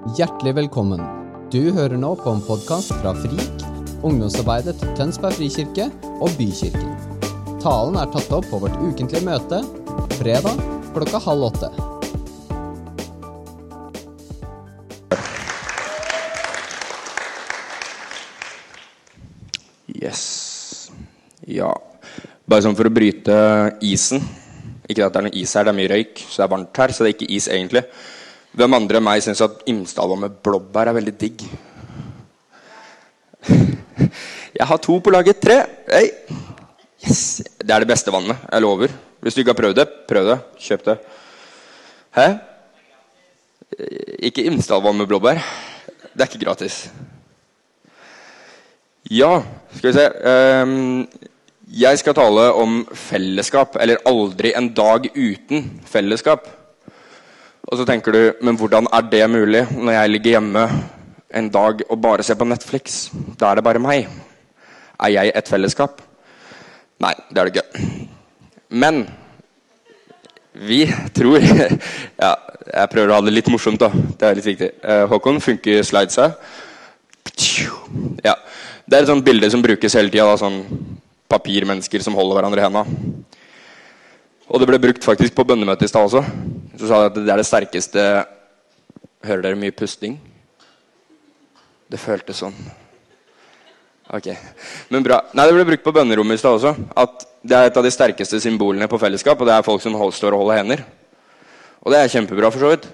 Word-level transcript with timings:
Hjertelig 0.00 0.54
velkommen. 0.56 1.00
Du 1.52 1.74
hører 1.76 1.98
nå 2.00 2.14
på 2.16 2.32
en 2.32 2.38
podkast 2.40 2.88
fra 3.02 3.10
FRIK, 3.12 3.64
ungdomsarbeidet 4.00 4.72
til 4.80 4.94
Tønsberg 4.96 5.34
frikirke 5.36 5.90
og 6.24 6.30
Bykirken. 6.38 6.94
Talen 7.60 7.98
er 8.00 8.08
tatt 8.08 8.30
opp 8.32 8.46
på 8.48 8.62
vårt 8.62 8.78
ukentlige 8.80 9.20
møte 9.26 9.58
fredag 10.16 10.56
klokka 10.94 11.20
halv 11.20 11.50
åtte. 11.50 11.68
Yes. 20.00 20.22
Ja. 21.44 21.74
Bare 22.48 22.64
sånn 22.64 22.78
for 22.78 22.88
å 22.88 22.94
bryte 22.96 23.36
isen. 23.84 24.24
Ikke 24.88 25.04
at 25.04 25.12
det 25.12 25.20
er 25.20 25.28
noe 25.28 25.36
is 25.44 25.52
her, 25.52 25.68
det 25.68 25.74
er 25.74 25.78
mye 25.82 25.92
røyk, 25.92 26.24
så 26.24 26.40
det 26.40 26.48
er 26.48 26.54
varmt 26.56 26.82
her. 26.84 26.96
Så 26.96 27.04
det 27.04 27.12
er 27.12 27.18
ikke 27.18 27.30
is, 27.36 27.50
egentlig. 27.52 27.84
Hvem 28.50 28.74
andre 28.74 28.98
enn 28.98 29.06
meg 29.06 29.22
syns 29.22 29.42
at 29.44 29.60
Imsdalva 29.70 30.16
med 30.18 30.40
blåbær 30.42 30.90
er 30.90 30.96
veldig 30.96 31.14
digg? 31.20 31.44
Jeg 34.58 34.66
har 34.66 34.80
to 34.82 34.98
på 35.00 35.12
laget. 35.14 35.38
Tre. 35.40 35.60
Hey. 35.86 36.10
Yes. 37.00 37.40
Det 37.62 37.70
er 37.70 37.84
det 37.84 37.88
beste 37.88 38.12
vannet. 38.12 38.36
Jeg 38.50 38.64
lover. 38.64 38.92
Hvis 39.22 39.36
du 39.36 39.42
ikke 39.42 39.54
har 39.54 39.60
prøvd 39.60 39.78
det, 39.78 39.86
prøv 40.08 40.26
det. 40.32 40.38
Kjøp 40.60 40.84
det. 40.88 40.96
Hæ? 42.16 42.26
Ikke 44.28 44.44
Imsdalvann 44.50 44.98
med 44.98 45.08
blåbær. 45.08 45.40
Det 46.10 46.24
er 46.24 46.28
ikke 46.28 46.44
gratis. 46.44 46.82
Ja, 49.10 49.40
skal 49.76 49.88
vi 49.90 49.96
se 49.96 50.06
Ehm, 50.30 51.08
Jeg 51.70 51.98
skal 51.98 52.14
tale 52.14 52.48
om 52.58 52.80
fellesskap, 52.92 53.76
eller 53.80 54.02
aldri 54.04 54.50
en 54.58 54.72
dag 54.74 55.06
uten 55.14 55.80
fellesskap. 55.86 56.48
Og 57.70 57.78
så 57.78 57.86
tenker 57.86 58.14
du, 58.14 58.20
men 58.42 58.56
hvordan 58.58 58.88
er 58.90 59.04
det 59.06 59.22
mulig 59.30 59.62
når 59.70 59.94
jeg 59.94 60.10
ligger 60.10 60.36
hjemme 60.36 60.64
en 61.38 61.50
dag 61.54 61.84
og 61.86 62.00
bare 62.02 62.24
ser 62.26 62.34
på 62.34 62.48
Netflix? 62.50 63.04
Da 63.38 63.50
er 63.50 63.60
det 63.60 63.64
bare 63.64 63.82
meg. 63.82 64.08
Er 64.98 65.12
jeg 65.14 65.32
et 65.38 65.48
fellesskap? 65.48 66.02
Nei, 67.00 67.14
det 67.30 67.38
er 67.38 67.48
det 67.48 67.54
ikke. 67.54 67.84
Men 68.70 69.04
vi 70.52 70.82
tror 71.14 71.38
Ja, 72.24 72.34
jeg 72.74 72.90
prøver 72.90 73.12
å 73.12 73.20
ha 73.20 73.24
det 73.24 73.36
litt 73.36 73.52
morsomt, 73.54 73.80
da. 73.80 73.92
Det 73.94 74.26
er 74.26 74.40
litt 74.40 74.50
viktig. 74.50 74.72
Eh, 74.82 75.04
Håkon, 75.12 75.38
funker 75.40 75.86
slidesa? 75.86 76.32
Ja. 78.26 78.34
Det 78.84 78.98
er 78.98 79.04
et 79.04 79.12
sånt 79.12 79.24
bilde 79.24 79.46
som 79.54 79.62
brukes 79.62 79.94
hele 79.94 80.10
tida. 80.10 80.34
Sånn 80.42 80.64
papirmennesker 81.30 82.02
som 82.02 82.18
holder 82.18 82.40
hverandre 82.40 82.62
i 82.62 82.66
henda. 82.66 82.84
Og 84.50 84.58
det 84.58 84.66
ble 84.66 84.80
brukt 84.82 85.06
faktisk 85.06 85.36
på 85.36 85.46
bønnemøtet 85.46 85.86
i 85.86 85.90
stad 85.92 86.08
også. 86.08 86.24
Så 86.74 86.90
sa 86.90 87.00
de 87.00 87.10
at 87.12 87.18
det 87.18 87.30
er 87.30 87.40
det 87.40 87.48
sterkeste 87.48 88.04
Hører 89.20 89.42
dere 89.44 89.58
mye 89.60 89.74
pusting? 89.76 90.14
Det 91.92 91.98
føltes 92.00 92.38
sånn. 92.40 92.54
Ok, 94.16 94.30
men 94.88 95.04
bra. 95.04 95.20
Nei, 95.36 95.44
Det 95.46 95.54
ble 95.54 95.66
brukt 95.68 95.84
på 95.84 95.92
bønnerommet 95.92 96.38
i 96.38 96.40
stad 96.40 96.56
også. 96.56 96.72
At 96.96 97.26
det 97.44 97.56
er 97.56 97.68
et 97.68 97.76
av 97.76 97.84
de 97.84 97.92
sterkeste 97.92 98.40
symbolene 98.40 98.88
på 98.90 98.98
fellesskap, 98.98 99.38
og 99.38 99.46
det 99.46 99.54
er 99.54 99.66
folk 99.66 99.82
som 99.84 99.94
står 99.94 100.34
og 100.34 100.42
holder 100.42 100.62
hender. 100.62 100.82
Og 101.84 101.92
det 101.92 102.00
er 102.00 102.12
kjempebra, 102.14 102.50
for 102.50 102.64
så 102.64 102.72
vidt. 102.72 102.88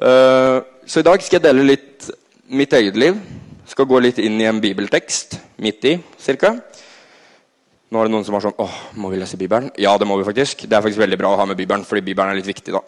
Eh, 0.00 0.56
så 0.88 1.00
i 1.02 1.06
dag 1.06 1.22
skal 1.22 1.38
jeg 1.38 1.46
dele 1.46 1.68
litt 1.68 2.08
mitt 2.48 2.72
eget 2.72 2.96
liv. 2.96 3.20
Skal 3.68 3.86
gå 3.86 4.00
litt 4.02 4.18
inn 4.18 4.40
i 4.40 4.48
en 4.48 4.60
bibeltekst 4.60 5.38
midt 5.62 5.84
i, 5.84 5.94
cirka. 6.18 6.56
Nå 7.92 8.00
er 8.00 8.08
det 8.08 8.14
noen 8.14 8.24
som 8.24 8.32
har 8.32 8.40
sånn 8.40 8.60
åh, 8.62 8.76
må 8.96 9.10
vi 9.12 9.18
lese 9.20 9.36
Bibelen? 9.36 9.68
Ja, 9.76 9.90
det 10.00 10.06
må 10.08 10.16
vi 10.16 10.24
faktisk. 10.24 10.62
Det 10.64 10.72
er 10.72 10.80
faktisk 10.80 11.02
veldig 11.02 11.16
bra 11.20 11.34
å 11.34 11.36
ha 11.36 11.44
med 11.44 11.58
Bibelen, 11.58 11.82
fordi 11.84 12.00
Bibelen 12.06 12.30
er 12.32 12.38
litt 12.38 12.48
viktig, 12.48 12.72
da. 12.72 12.80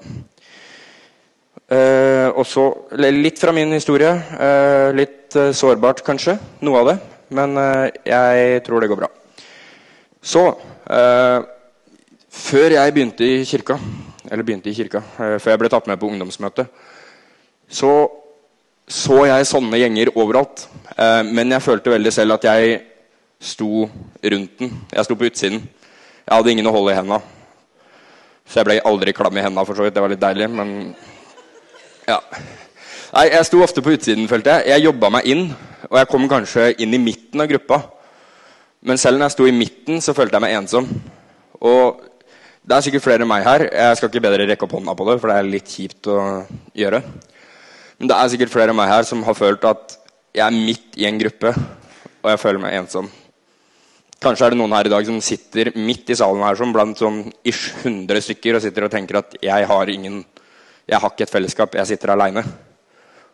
Eh, 1.76 2.28
og 2.32 2.46
så 2.48 2.64
litt 2.96 3.36
fra 3.42 3.52
min 3.52 3.74
historie. 3.76 4.14
Eh, 4.16 4.92
litt 4.96 5.36
eh, 5.36 5.50
sårbart, 5.52 6.00
kanskje. 6.06 6.38
Noe 6.64 6.80
av 6.80 6.88
det. 6.88 6.94
Men 7.36 7.52
eh, 7.60 7.98
jeg 8.08 8.62
tror 8.64 8.80
det 8.80 8.88
går 8.94 9.00
bra. 9.02 9.10
Så 10.24 10.46
eh, 10.88 11.44
Før 12.34 12.76
jeg 12.78 12.96
begynte 12.96 13.28
i 13.28 13.44
kirka, 13.44 13.76
eller 14.30 14.46
begynte 14.48 14.72
i 14.72 14.76
kirka, 14.78 15.04
eh, 15.20 15.36
før 15.36 15.52
jeg 15.52 15.62
ble 15.66 15.72
tatt 15.76 15.92
med 15.92 16.00
på 16.00 16.08
ungdomsmøte, 16.14 16.64
så 17.68 17.92
så 18.88 19.22
jeg 19.24 19.46
sånne 19.48 19.78
gjenger 19.80 20.10
overalt. 20.12 20.66
Men 21.32 21.54
jeg 21.54 21.64
følte 21.64 21.94
veldig 21.94 22.10
selv 22.12 22.34
at 22.34 22.42
jeg 22.44 22.74
sto 23.44 23.86
rundt 23.86 24.58
den. 24.60 24.74
Jeg 24.92 25.06
sto 25.06 25.16
på 25.18 25.28
utsiden. 25.28 25.64
Jeg 26.24 26.34
hadde 26.34 26.52
ingen 26.54 26.68
å 26.70 26.74
holde 26.74 26.94
i 26.94 26.98
henda. 26.98 27.20
Så 28.44 28.60
jeg 28.60 28.68
ble 28.68 28.76
aldri 28.88 29.14
klam 29.16 29.36
i 29.36 29.44
henda, 29.44 29.64
for 29.64 29.76
så 29.76 29.86
vidt. 29.86 29.94
Det 29.96 30.04
var 30.04 30.12
litt 30.12 30.22
deilig, 30.22 30.48
men 30.52 30.94
ja. 32.08 32.18
Nei, 33.14 33.28
jeg 33.30 33.46
sto 33.48 33.60
ofte 33.64 33.84
på 33.84 33.94
utsiden, 33.94 34.28
følte 34.28 34.56
jeg. 34.56 34.72
Jeg 34.72 34.86
jobba 34.88 35.10
meg 35.14 35.28
inn, 35.30 35.44
og 35.90 35.98
jeg 36.00 36.10
kom 36.10 36.26
kanskje 36.30 36.72
inn 36.82 36.96
i 36.96 37.00
midten 37.00 37.44
av 37.44 37.50
gruppa. 37.52 37.80
Men 38.84 39.00
selv 39.00 39.20
når 39.20 39.30
jeg 39.30 39.36
sto 39.36 39.46
i 39.48 39.54
midten, 39.56 40.00
så 40.04 40.16
følte 40.16 40.36
jeg 40.36 40.44
meg 40.44 40.56
ensom. 40.58 40.88
Og 41.64 42.02
det 42.64 42.76
er 42.76 42.84
sikkert 42.84 43.04
flere 43.04 43.24
enn 43.24 43.30
meg 43.30 43.46
her. 43.46 43.66
Jeg 43.68 44.00
skal 44.00 44.10
ikke 44.10 44.24
bedre 44.24 44.48
rekke 44.48 44.66
opp 44.66 44.76
hånda 44.76 44.96
på 44.96 45.08
det, 45.08 45.18
for 45.20 45.30
det 45.30 45.38
er 45.38 45.52
litt 45.54 45.72
kjipt 45.72 46.08
å 46.12 46.18
gjøre. 46.76 47.00
Men 48.00 48.10
det 48.10 48.18
er 48.18 48.32
sikkert 48.32 48.52
flere 48.52 48.74
enn 48.74 48.80
meg 48.80 48.92
her 48.92 49.08
som 49.08 49.24
har 49.24 49.36
følt 49.38 49.64
at 49.68 49.98
jeg 50.34 50.44
er 50.44 50.56
midt 50.56 50.98
i 50.98 51.06
en 51.08 51.20
gruppe, 51.20 51.54
og 52.24 52.32
jeg 52.32 52.40
føler 52.42 52.60
meg 52.64 52.76
ensom. 52.80 53.08
Kanskje 54.24 54.46
er 54.46 54.54
det 54.54 54.56
noen 54.56 54.72
her 54.72 54.88
i 54.88 54.92
dag 54.92 55.04
som 55.04 55.18
sitter 55.20 55.68
midt 55.76 56.08
i 56.08 56.14
salen 56.16 56.40
her 56.46 56.56
som 56.56 56.70
blant 56.72 56.96
sånn 56.96 57.18
ish 57.44 57.74
100 57.82 58.22
stykker 58.24 58.56
og 58.56 58.62
sitter 58.64 58.86
og 58.86 58.92
tenker 58.94 59.18
at 59.20 59.34
jeg 59.44 59.66
har 59.68 59.90
ingen 59.92 60.22
Jeg 60.88 61.00
har 61.00 61.12
ikke 61.12 61.24
et 61.24 61.32
fellesskap, 61.32 61.74
jeg 61.76 61.88
sitter 61.88 62.12
aleine. 62.12 62.42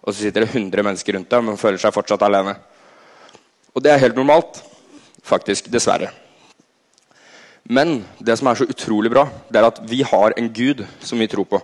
Og 0.02 0.14
så 0.14 0.22
sitter 0.22 0.44
det 0.44 0.52
100 0.52 0.84
mennesker 0.86 1.16
rundt 1.16 1.30
deg, 1.30 1.42
men 1.42 1.58
føler 1.58 1.82
seg 1.82 1.94
fortsatt 1.94 2.22
alene. 2.22 2.54
Og 3.74 3.82
det 3.82 3.90
er 3.90 4.02
helt 4.04 4.18
normalt. 4.18 4.60
Faktisk. 5.26 5.66
Dessverre. 5.66 6.12
Men 7.66 8.04
det 8.22 8.38
som 8.38 8.46
er 8.46 8.60
så 8.60 8.68
utrolig 8.70 9.10
bra, 9.10 9.26
det 9.50 9.58
er 9.58 9.66
at 9.66 9.82
vi 9.90 10.04
har 10.06 10.34
en 10.38 10.50
gud 10.54 10.84
som 11.02 11.18
vi 11.18 11.26
tror 11.30 11.46
på. 11.50 11.60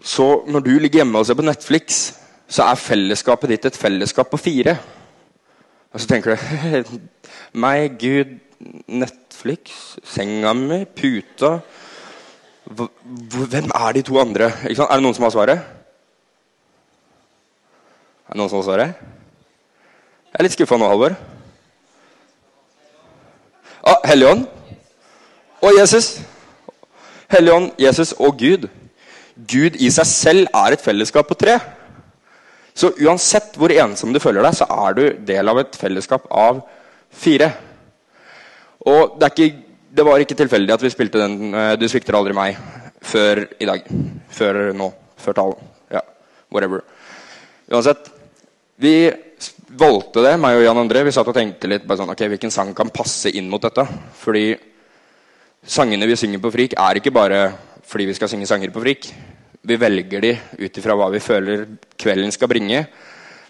Så 0.00 0.42
når 0.48 0.64
du 0.64 0.72
ligger 0.78 1.02
hjemme 1.02 1.20
og 1.20 1.28
ser 1.28 1.36
på 1.36 1.44
Netflix, 1.44 2.00
så 2.48 2.64
er 2.64 2.80
fellesskapet 2.80 3.52
ditt 3.52 3.68
et 3.68 3.76
fellesskap 3.76 4.32
på 4.32 4.40
fire. 4.40 4.78
Og 5.92 6.00
så 6.00 6.08
tenker 6.10 6.36
du 6.36 6.98
Meg, 7.62 7.96
Gud, 8.00 8.36
Netflix, 8.88 9.96
senga 10.04 10.52
mi, 10.56 10.82
puta 10.84 11.58
Hvem 12.68 13.70
er 13.72 13.92
de 13.96 14.02
to 14.04 14.18
andre? 14.20 14.52
Er 14.68 14.74
det 14.74 15.02
noen 15.02 15.16
som 15.16 15.24
har 15.24 15.32
svaret? 15.32 15.62
Er 18.28 18.34
det 18.34 18.40
noen 18.42 18.50
som 18.52 18.60
har 18.60 18.66
svaret? 18.66 19.06
Jeg 20.28 20.36
er 20.36 20.44
litt 20.44 20.52
skuffa 20.52 20.76
nå, 20.76 20.90
Halvor. 20.90 21.14
Ah, 23.80 24.02
Helligånd 24.04 24.44
og 25.64 25.78
Jesus. 25.78 26.18
Helligånd, 27.32 27.72
Jesus 27.80 28.12
og 28.20 28.36
Gud. 28.36 28.68
Gud 29.48 29.80
i 29.80 29.88
seg 29.94 30.06
selv 30.10 30.52
er 30.52 30.76
et 30.76 30.84
fellesskap 30.84 31.30
på 31.30 31.38
tre. 31.40 31.56
Så 32.78 32.92
uansett 33.02 33.56
hvor 33.58 33.72
ensom 33.74 34.12
du 34.14 34.20
føler 34.22 34.44
deg, 34.46 34.54
så 34.54 34.68
er 34.86 34.94
du 34.94 35.04
del 35.26 35.50
av 35.50 35.58
et 35.58 35.78
fellesskap 35.78 36.28
av 36.30 36.60
fire. 37.10 37.50
Og 38.86 39.16
det, 39.18 39.32
ikke, 39.32 39.48
det 39.98 40.04
var 40.06 40.22
ikke 40.22 40.36
tilfeldig 40.38 40.76
at 40.76 40.84
vi 40.84 40.92
spilte 40.94 41.18
den 41.24 41.54
eh, 41.54 41.74
'Du 41.74 41.88
svikter 41.90 42.14
aldri 42.14 42.36
meg' 42.38 42.60
før 43.02 43.42
i 43.58 43.66
dag. 43.66 43.88
Før 44.30 44.60
nå. 44.78 44.92
Før 45.18 45.34
talen. 45.40 45.72
Ja, 45.90 46.04
whatever. 46.54 46.84
Uansett. 47.70 48.12
Vi 48.78 49.10
valgte 49.78 50.22
det, 50.22 50.36
meg 50.38 50.58
og 50.58 50.64
Jan 50.64 50.82
André. 50.84 51.02
Vi 51.06 51.14
satt 51.14 51.28
og 51.28 51.34
tenkte 51.34 51.70
litt 51.70 51.86
bare 51.86 51.98
sånn, 51.98 52.12
ok, 52.14 52.24
hvilken 52.30 52.54
sang 52.54 52.70
kan 52.78 52.92
passe 52.94 53.32
inn 53.34 53.50
mot 53.50 53.62
dette. 53.62 53.84
Fordi 54.22 54.52
sangene 55.66 56.06
vi 56.06 56.16
synger 56.18 56.42
på 56.42 56.52
Frik, 56.54 56.78
er 56.78 57.00
ikke 57.00 57.14
bare 57.14 57.42
fordi 57.88 58.06
vi 58.06 58.14
skal 58.14 58.30
synge 58.30 58.46
sanger 58.46 58.70
på 58.70 58.82
Frik. 58.84 59.10
Vi 59.68 59.76
velger 59.76 60.22
de 60.24 60.30
ut 60.64 60.78
ifra 60.80 60.94
hva 60.96 61.10
vi 61.12 61.20
føler 61.20 61.66
kvelden 62.00 62.32
skal 62.32 62.48
bringe. 62.48 62.86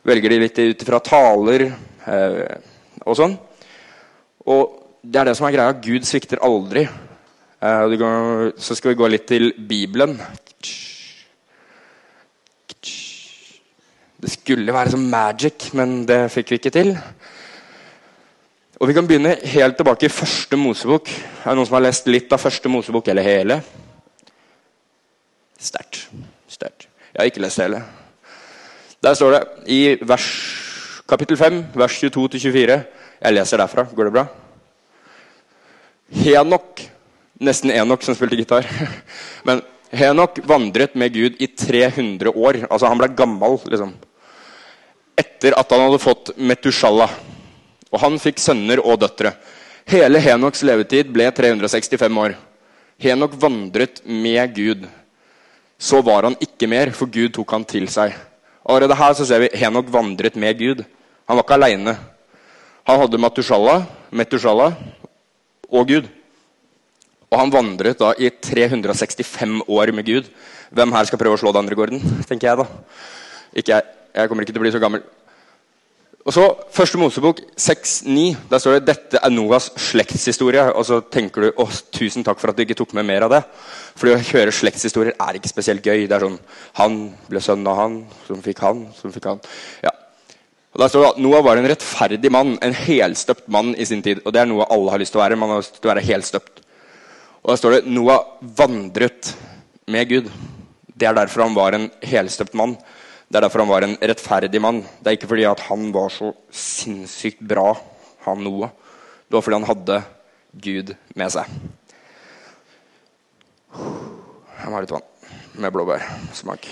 Velger 0.03 0.33
de 0.33 0.41
litt 0.43 0.57
ut 0.59 0.83
ifra 0.83 0.99
taler 1.05 1.69
eh, 1.69 2.57
og 3.05 3.15
sånn. 3.15 3.37
Og 4.51 4.65
det 4.99 5.21
er 5.21 5.31
det 5.31 5.37
som 5.39 5.47
er 5.47 5.55
greia. 5.55 5.77
Gud 5.79 6.09
svikter 6.09 6.43
aldri. 6.43 6.83
Eh, 7.63 7.95
så 8.59 8.75
skal 8.75 8.97
vi 8.97 8.99
gå 8.99 9.13
litt 9.13 9.29
til 9.31 9.53
Bibelen. 9.71 10.19
Det 14.19 14.35
skulle 14.35 14.75
være 14.75 14.97
som 14.97 15.07
magic, 15.07 15.71
men 15.79 16.01
det 16.09 16.25
fikk 16.35 16.51
vi 16.51 16.59
ikke 16.65 16.77
til. 16.81 16.97
Og 18.79 18.91
Vi 18.91 18.95
kan 18.95 19.07
begynne 19.07 19.39
helt 19.55 19.79
tilbake 19.79 20.11
i 20.11 20.17
første 20.19 20.59
Mosebok. 20.59 21.11
Er 21.15 21.53
det 21.53 21.61
noen 21.61 21.71
som 21.71 21.79
har 21.79 21.87
lest 21.87 22.11
litt 22.11 22.35
av 22.35 22.43
første 22.43 22.71
Mosebok, 22.71 23.07
eller 23.07 23.23
hele? 23.23 23.63
Sterkt. 25.59 26.07
Sterkt. 26.49 26.89
Jeg 27.13 27.21
har 27.21 27.31
ikke 27.31 27.43
lest 27.43 27.59
det 27.59 27.67
hele. 27.69 27.83
Der 29.03 29.15
står 29.15 29.35
det 29.35 29.43
i 29.71 29.81
vers, 30.03 30.27
kapittel 31.09 31.39
5, 31.39 31.65
vers 31.75 31.99
22-24 32.03 32.79
Jeg 33.19 33.35
leser 33.35 33.59
derfra. 33.59 33.87
Går 33.95 34.09
det 34.09 34.15
bra? 34.15 34.27
Henok 36.15 36.87
Nesten 37.39 37.71
Enok 37.71 38.03
som 38.03 38.17
spilte 38.19 38.39
gitar. 38.39 38.67
Men 39.47 39.63
Henok 39.95 40.41
vandret 40.47 40.97
med 40.99 41.15
Gud 41.15 41.39
i 41.39 41.47
300 41.47 42.33
år. 42.35 42.65
Altså, 42.67 42.89
han 42.91 42.99
ble 42.99 43.09
gammel, 43.15 43.59
liksom. 43.71 43.95
Etter 45.19 45.55
at 45.59 45.71
han 45.71 45.85
hadde 45.87 46.03
fått 46.03 46.33
Metushallah. 46.37 47.15
Og 47.93 48.03
han 48.03 48.19
fikk 48.21 48.43
sønner 48.43 48.83
og 48.83 48.99
døtre. 49.01 49.33
Hele 49.89 50.21
Henoks 50.21 50.65
levetid 50.67 51.09
ble 51.15 51.31
365 51.33 52.19
år. 52.21 52.35
Henok 53.01 53.39
vandret 53.41 54.03
med 54.05 54.53
Gud. 54.57 54.83
Så 55.79 56.03
var 56.03 56.27
han 56.27 56.37
ikke 56.43 56.69
mer, 56.71 56.91
for 56.91 57.07
Gud 57.07 57.33
tok 57.37 57.55
han 57.55 57.65
til 57.69 57.87
seg. 57.91 58.15
Allerede 58.69 58.99
her 58.99 59.15
så 59.15 59.27
ser 59.27 59.45
vi 59.45 59.51
Henok 59.57 59.91
vandret 59.95 60.37
med 60.37 60.59
Gud. 60.59 60.83
Han 61.29 61.39
var 61.39 61.47
ikke 61.47 61.59
aleine. 61.59 61.95
Han 62.89 63.01
hadde 63.03 63.21
Matushallah, 63.21 63.85
Metushallah 64.11 64.75
og 65.71 65.89
Gud. 65.89 66.09
Og 67.29 67.39
han 67.39 67.53
vandret 67.53 68.01
da 68.01 68.15
i 68.19 68.31
365 68.31 69.63
år 69.69 69.93
med 69.93 70.07
Gud. 70.09 70.29
Hvem 70.73 70.93
her 70.97 71.09
skal 71.09 71.21
prøve 71.21 71.37
å 71.37 71.41
slå 71.41 71.53
den 71.57 71.69
rekorden? 71.71 72.03
tenker 72.29 72.51
jeg 72.51 72.61
da. 72.63 72.67
Ikke 73.55 73.77
jeg. 73.77 73.95
Jeg 74.19 74.29
kommer 74.29 74.43
ikke 74.43 74.55
til 74.57 74.61
å 74.61 74.65
bli 74.65 74.73
så 74.75 74.81
gammel. 74.83 75.03
Og 76.29 76.35
så, 76.37 76.43
Første 76.77 76.99
Mosebok 77.01 77.39
6,9. 77.57 78.35
Der 78.51 78.61
står 78.61 78.75
det 78.77 78.89
dette 78.91 79.21
er 79.25 79.33
Noas 79.33 79.71
slektshistorie. 79.81 80.67
Og 80.77 80.85
så 80.85 80.99
tenker 81.09 81.47
du 81.47 81.49
å, 81.57 81.65
tusen 81.97 82.27
takk 82.27 82.37
for 82.43 82.53
at 82.53 82.59
du 82.59 82.67
ikke 82.67 82.77
tok 82.77 82.93
med 82.99 83.07
mer 83.09 83.25
av 83.25 83.33
det. 83.33 83.39
Fordi 83.97 84.13
å 84.13 84.19
høre 84.35 84.53
slektshistorier 84.53 85.17
er 85.17 85.39
ikke 85.39 85.49
spesielt 85.49 85.89
gøy. 85.89 86.05
Det 86.05 86.19
er 86.19 86.27
sånn 86.27 86.37
Han 86.83 86.99
ble 87.31 87.41
sønn 87.41 87.65
av 87.65 87.81
han, 87.81 87.97
som 88.27 88.45
fikk 88.45 88.61
han, 88.61 88.85
som 88.99 89.15
fikk 89.15 89.31
han. 89.31 89.41
Ja. 89.87 89.95
Og 90.77 90.83
der 90.83 90.93
står 90.93 91.07
det 91.07 91.11
at 91.15 91.23
Noah 91.25 91.41
var 91.49 91.63
en 91.63 91.71
rettferdig 91.73 92.35
mann, 92.35 92.59
en 92.61 92.77
helstøpt 92.77 93.49
mann 93.49 93.73
i 93.73 93.89
sin 93.89 94.05
tid. 94.05 94.21
Og 94.27 94.37
det 94.37 94.45
er 94.45 94.53
noe 94.53 94.69
alle 94.69 94.93
har 94.93 95.01
lyst 95.01 95.17
til 95.17 95.23
å 95.23 95.25
være. 95.25 95.41
Man 95.41 95.55
har 95.55 95.65
lyst 95.65 95.81
til 95.81 95.89
å 95.89 95.95
være 95.95 96.05
helstøpt. 96.11 96.61
Og 97.41 97.55
der 97.55 97.63
står 97.63 97.79
det 97.79 97.97
Noah 97.97 98.37
vandret 98.61 99.33
med 99.89 100.13
Gud. 100.13 100.29
Det 100.93 101.09
er 101.09 101.17
derfor 101.17 101.47
han 101.47 101.57
var 101.57 101.73
en 101.73 101.89
helstøpt 102.05 102.53
mann. 102.59 102.77
Det 103.29 103.37
er 103.37 103.45
derfor 103.45 103.61
han 103.61 103.69
var 103.69 103.85
en 103.85 103.99
rettferdig 104.01 104.61
mann. 104.65 104.81
Det 105.01 105.11
er 105.11 105.19
ikke 105.19 105.29
fordi 105.29 105.45
han 105.45 105.91
var 105.93 106.09
så 106.09 106.31
sinnssykt 106.49 107.43
bra, 107.45 107.75
han 108.25 108.41
Noah. 108.41 108.71
Det 109.29 109.37
var 109.37 109.45
fordi 109.45 109.59
han 109.59 109.69
hadde 109.69 109.99
Gud 110.65 110.95
med 111.15 111.33
seg. 111.35 111.45
Jeg 114.59 114.71
må 114.73 114.79
ha 114.79 114.81
litt 114.81 114.95
vann 114.95 115.05
med 115.61 115.75
blåbærsmak. 115.75 116.71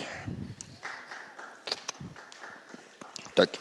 Takk. 3.37 3.61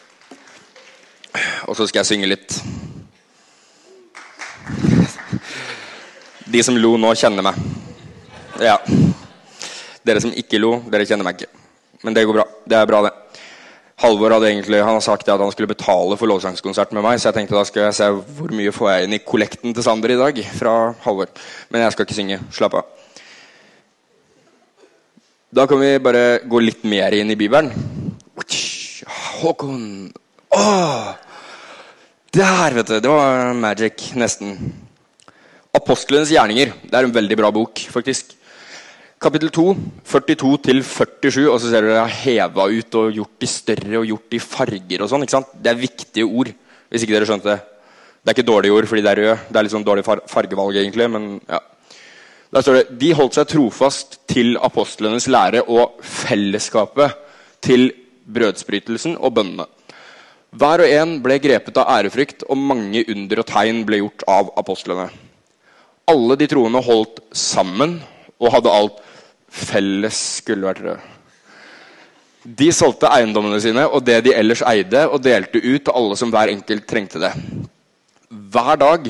Og 1.67 1.75
så 1.75 1.89
skal 1.89 1.99
jeg 1.99 2.11
synge 2.13 2.31
litt. 2.31 2.55
De 6.47 6.63
som 6.63 6.79
lo 6.79 6.95
nå, 6.95 7.11
kjenner 7.19 7.43
meg. 7.43 7.59
Ja. 8.63 8.79
Dere 10.07 10.23
som 10.23 10.31
ikke 10.31 10.63
lo, 10.63 10.77
dere 10.87 11.03
kjenner 11.09 11.27
meg 11.27 11.41
ikke. 11.41 11.64
Men 12.05 12.13
det 12.13 12.25
går 12.27 12.37
bra. 12.37 12.45
Det 12.69 12.77
er 12.77 12.89
bra, 12.89 13.01
det. 13.07 13.13
Halvor 14.03 14.33
hadde 14.35 14.49
egentlig, 14.51 14.81
han 14.83 14.97
har 14.97 15.03
sagt 15.03 15.29
at 15.31 15.39
han 15.39 15.51
skulle 15.53 15.71
betale 15.71 16.17
for 16.19 16.27
lovsangskonsert 16.27 16.91
med 16.93 17.05
meg, 17.05 17.15
så 17.17 17.29
jeg 17.29 17.37
tenkte 17.37 17.55
da 17.55 17.63
skal 17.63 17.85
jeg 17.85 17.95
se 17.95 18.09
hvor 18.11 18.51
mye 18.51 18.73
får 18.75 18.89
jeg 18.91 19.07
inn 19.07 19.15
i 19.15 19.21
kollekten 19.23 19.75
til 19.75 19.85
Sander 19.85 20.11
i 20.11 20.19
dag. 20.19 20.41
fra 20.59 20.73
Halvor. 21.05 21.31
Men 21.71 21.85
jeg 21.85 21.95
skal 21.95 22.07
ikke 22.07 22.17
synge. 22.17 22.39
Slapp 22.53 22.75
av. 22.81 22.91
Da 25.55 25.63
kan 25.71 25.79
vi 25.79 25.93
bare 26.03 26.41
gå 26.43 26.59
litt 26.59 26.83
mer 26.83 27.15
inn 27.15 27.31
i 27.31 27.39
Bibelen. 27.39 27.71
Håkon 29.39 30.11
Åh! 30.55 31.13
Der, 32.35 32.73
vet 32.75 32.89
du. 32.89 32.99
Det 32.99 33.11
var 33.11 33.53
magic, 33.55 34.09
nesten. 34.19 34.57
Apostlenes 35.75 36.31
gjerninger. 36.31 36.73
Det 36.83 36.97
er 36.97 37.07
en 37.07 37.15
veldig 37.15 37.37
bra 37.39 37.51
bok, 37.55 37.79
faktisk. 37.91 38.35
Kapittel 39.15 39.49
2, 39.55 39.63
42-47, 40.11 41.45
og 41.47 41.55
så 41.61 41.69
ser 41.71 41.85
du 41.85 41.93
det 41.93 41.99
er 42.01 42.17
heva 42.19 42.65
ut 42.67 42.97
og 42.99 43.13
gjort 43.15 43.37
de 43.41 43.47
større 43.47 44.01
og 44.01 44.09
gjort 44.09 44.33
de 44.33 44.39
farger 44.43 45.03
og 45.03 45.09
sånn. 45.09 45.23
ikke 45.23 45.37
sant? 45.37 45.53
Det 45.55 45.71
er 45.71 45.79
viktige 45.79 46.25
ord, 46.27 46.51
hvis 46.91 47.05
ikke 47.05 47.15
dere 47.15 47.29
skjønte 47.29 47.53
det. 47.53 47.61
Det 48.19 48.31
er 48.31 48.35
ikke 48.35 48.49
dårlige 48.49 48.75
ord 48.75 48.87
fordi 48.89 49.05
det 49.05 49.13
er 49.13 49.21
rød. 49.21 49.45
Det 49.47 49.59
er 49.59 49.65
litt 49.65 49.73
sånn 49.75 49.87
dårlig 49.87 50.03
fargevalg, 50.05 50.79
egentlig. 50.81 51.07
men 51.13 51.29
ja. 51.47 51.61
Der 52.51 52.63
står 52.63 52.77
det 52.77 52.97
de 53.01 53.11
holdt 53.17 53.37
seg 53.37 53.47
trofast 53.51 54.19
til 54.31 54.57
apostlenes 54.63 55.29
lære 55.31 55.63
og 55.63 56.01
fellesskapet 56.03 57.15
til 57.65 57.89
brødsbrytelsen 58.35 59.15
og 59.15 59.33
bønnene. 59.37 59.67
Hver 60.55 60.83
og 60.85 60.91
en 60.91 61.15
ble 61.23 61.37
grepet 61.43 61.79
av 61.81 61.89
ærefrykt, 61.97 62.45
og 62.47 62.59
mange 62.59 63.03
under 63.11 63.41
og 63.41 63.47
tegn 63.49 63.81
ble 63.87 63.99
gjort 64.03 64.23
av 64.31 64.51
apostlene. 64.59 65.07
Alle 66.07 66.37
de 66.39 66.47
troende 66.47 66.83
holdt 66.85 67.23
sammen 67.35 67.97
og 68.41 68.51
hadde 68.53 68.73
alt 68.73 69.03
felles 69.55 70.17
skulle 70.41 70.67
vært 70.67 70.83
rød. 70.85 71.11
De 72.45 72.67
solgte 72.75 73.09
eiendommene 73.09 73.57
sine 73.63 73.87
og 73.87 74.03
det 74.05 74.19
de 74.27 74.35
ellers 74.37 74.61
eide, 74.69 75.07
og 75.09 75.23
delte 75.25 75.61
ut 75.63 75.85
til 75.87 75.95
alle 75.95 76.17
som 76.19 76.33
hver 76.33 76.51
enkelt 76.53 76.85
trengte 76.89 77.21
det. 77.23 77.31
Hver 78.29 78.77
dag 78.77 79.07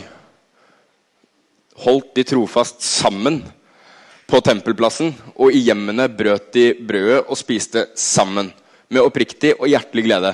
holdt 1.84 2.14
de 2.16 2.24
trofast 2.24 2.80
sammen 2.86 3.42
på 4.30 4.40
tempelplassen, 4.42 5.12
og 5.36 5.52
i 5.52 5.66
hjemmene 5.68 6.08
brøt 6.08 6.54
de 6.56 6.70
brødet 6.80 7.26
og 7.28 7.38
spiste 7.40 7.90
sammen 8.00 8.54
med 8.88 9.04
oppriktig 9.04 9.56
og 9.60 9.68
hjertelig 9.70 10.06
glede. 10.08 10.32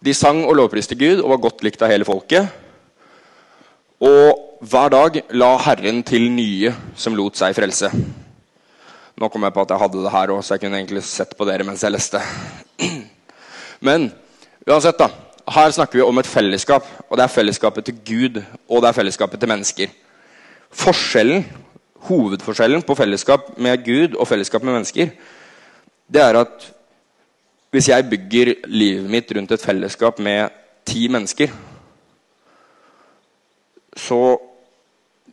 De 0.00 0.14
sang 0.16 0.46
og 0.46 0.56
lovpriste 0.56 0.96
Gud 0.96 1.20
og 1.20 1.34
var 1.34 1.44
godt 1.44 1.64
likt 1.66 1.82
av 1.84 1.92
hele 1.92 2.08
folket. 2.08 2.48
Og 4.00 4.64
hver 4.64 4.92
dag 4.92 5.20
la 5.36 5.50
Herren 5.60 6.00
til 6.08 6.30
nye 6.32 6.72
som 6.96 7.16
lot 7.16 7.36
seg 7.36 7.52
frelse. 7.56 7.92
Nå 9.20 9.28
kom 9.28 9.44
jeg 9.44 9.52
på 9.52 9.62
at 9.66 9.72
jeg 9.74 9.82
hadde 9.82 10.00
det 10.00 10.10
her 10.14 10.30
òg, 10.32 10.38
så 10.40 10.56
jeg 10.56 10.62
kunne 10.62 10.78
egentlig 10.80 11.02
sett 11.04 11.34
på 11.36 11.44
dere 11.44 11.64
mens 11.68 11.82
jeg 11.84 11.92
leste. 11.92 12.20
Men 13.86 14.06
uansett, 14.64 14.96
da. 14.96 15.10
Her 15.50 15.72
snakker 15.76 15.98
vi 15.98 16.06
om 16.06 16.20
et 16.22 16.28
fellesskap. 16.30 16.86
Og 17.10 17.18
det 17.18 17.26
er 17.26 17.34
fellesskapet 17.34 17.84
til 17.84 17.98
Gud, 18.06 18.40
og 18.64 18.80
det 18.80 18.88
er 18.88 18.96
fellesskapet 18.96 19.42
til 19.42 19.50
mennesker. 19.50 19.92
Forskjellen, 20.72 21.44
Hovedforskjellen 22.08 22.80
på 22.86 22.96
fellesskap 22.96 23.50
med 23.60 23.84
Gud 23.84 24.14
og 24.16 24.28
fellesskap 24.30 24.64
med 24.64 24.78
mennesker, 24.78 25.10
det 26.08 26.22
er 26.24 26.38
at 26.40 26.70
hvis 27.70 27.90
jeg 27.90 28.08
bygger 28.08 28.54
livet 28.72 29.10
mitt 29.10 29.32
rundt 29.36 29.52
et 29.52 29.62
fellesskap 29.62 30.18
med 30.18 30.48
ti 30.88 31.08
mennesker, 31.12 31.52
så 33.96 34.22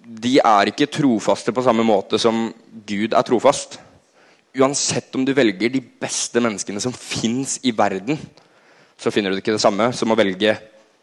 de 0.07 0.37
er 0.39 0.71
ikke 0.71 0.87
trofaste 0.87 1.51
på 1.51 1.63
samme 1.65 1.83
måte 1.83 2.19
som 2.21 2.47
Gud 2.87 3.11
er 3.11 3.25
trofast. 3.27 3.75
Uansett 4.57 5.13
om 5.19 5.25
du 5.27 5.33
velger 5.35 5.73
de 5.73 5.81
beste 5.83 6.39
menneskene 6.41 6.81
som 6.81 6.95
fins 6.95 7.57
i 7.67 7.73
verden, 7.75 8.15
så 8.97 9.11
finner 9.11 9.33
du 9.33 9.41
ikke 9.41 9.57
det 9.57 9.61
samme 9.61 9.89
som 9.93 10.13
å 10.13 10.17
velge 10.17 10.55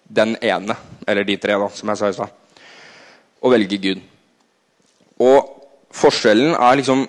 den 0.04 0.34
ene, 0.40 0.76
eller 1.06 1.24
de 1.28 1.36
tre, 1.40 1.56
da, 1.60 1.68
som 1.72 1.92
jeg 1.92 2.00
sa 2.00 2.10
i 2.10 2.16
stad. 2.16 2.32
Å 3.44 3.52
velge 3.52 3.78
Gud. 3.80 4.00
Og 5.20 5.52
forskjellen 5.94 6.56
er 6.56 6.80
liksom 6.80 7.04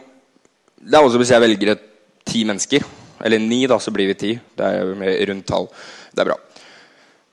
Det 0.86 0.94
er 0.94 1.02
også 1.02 1.18
hvis 1.18 1.32
jeg 1.32 1.42
velger 1.42 1.80
ti 2.28 2.44
mennesker, 2.46 2.84
eller 3.25 3.42
ni, 3.42 3.64
da, 3.66 3.80
så 3.82 3.90
blir 3.90 4.12
vi 4.12 4.18
ti. 4.20 4.34
Det 4.54 4.68
er 4.68 4.84
jo 4.84 5.30
rundt 5.32 5.48
tall. 5.50 5.66
Det 6.14 6.22
er 6.22 6.28
bra. 6.30 6.36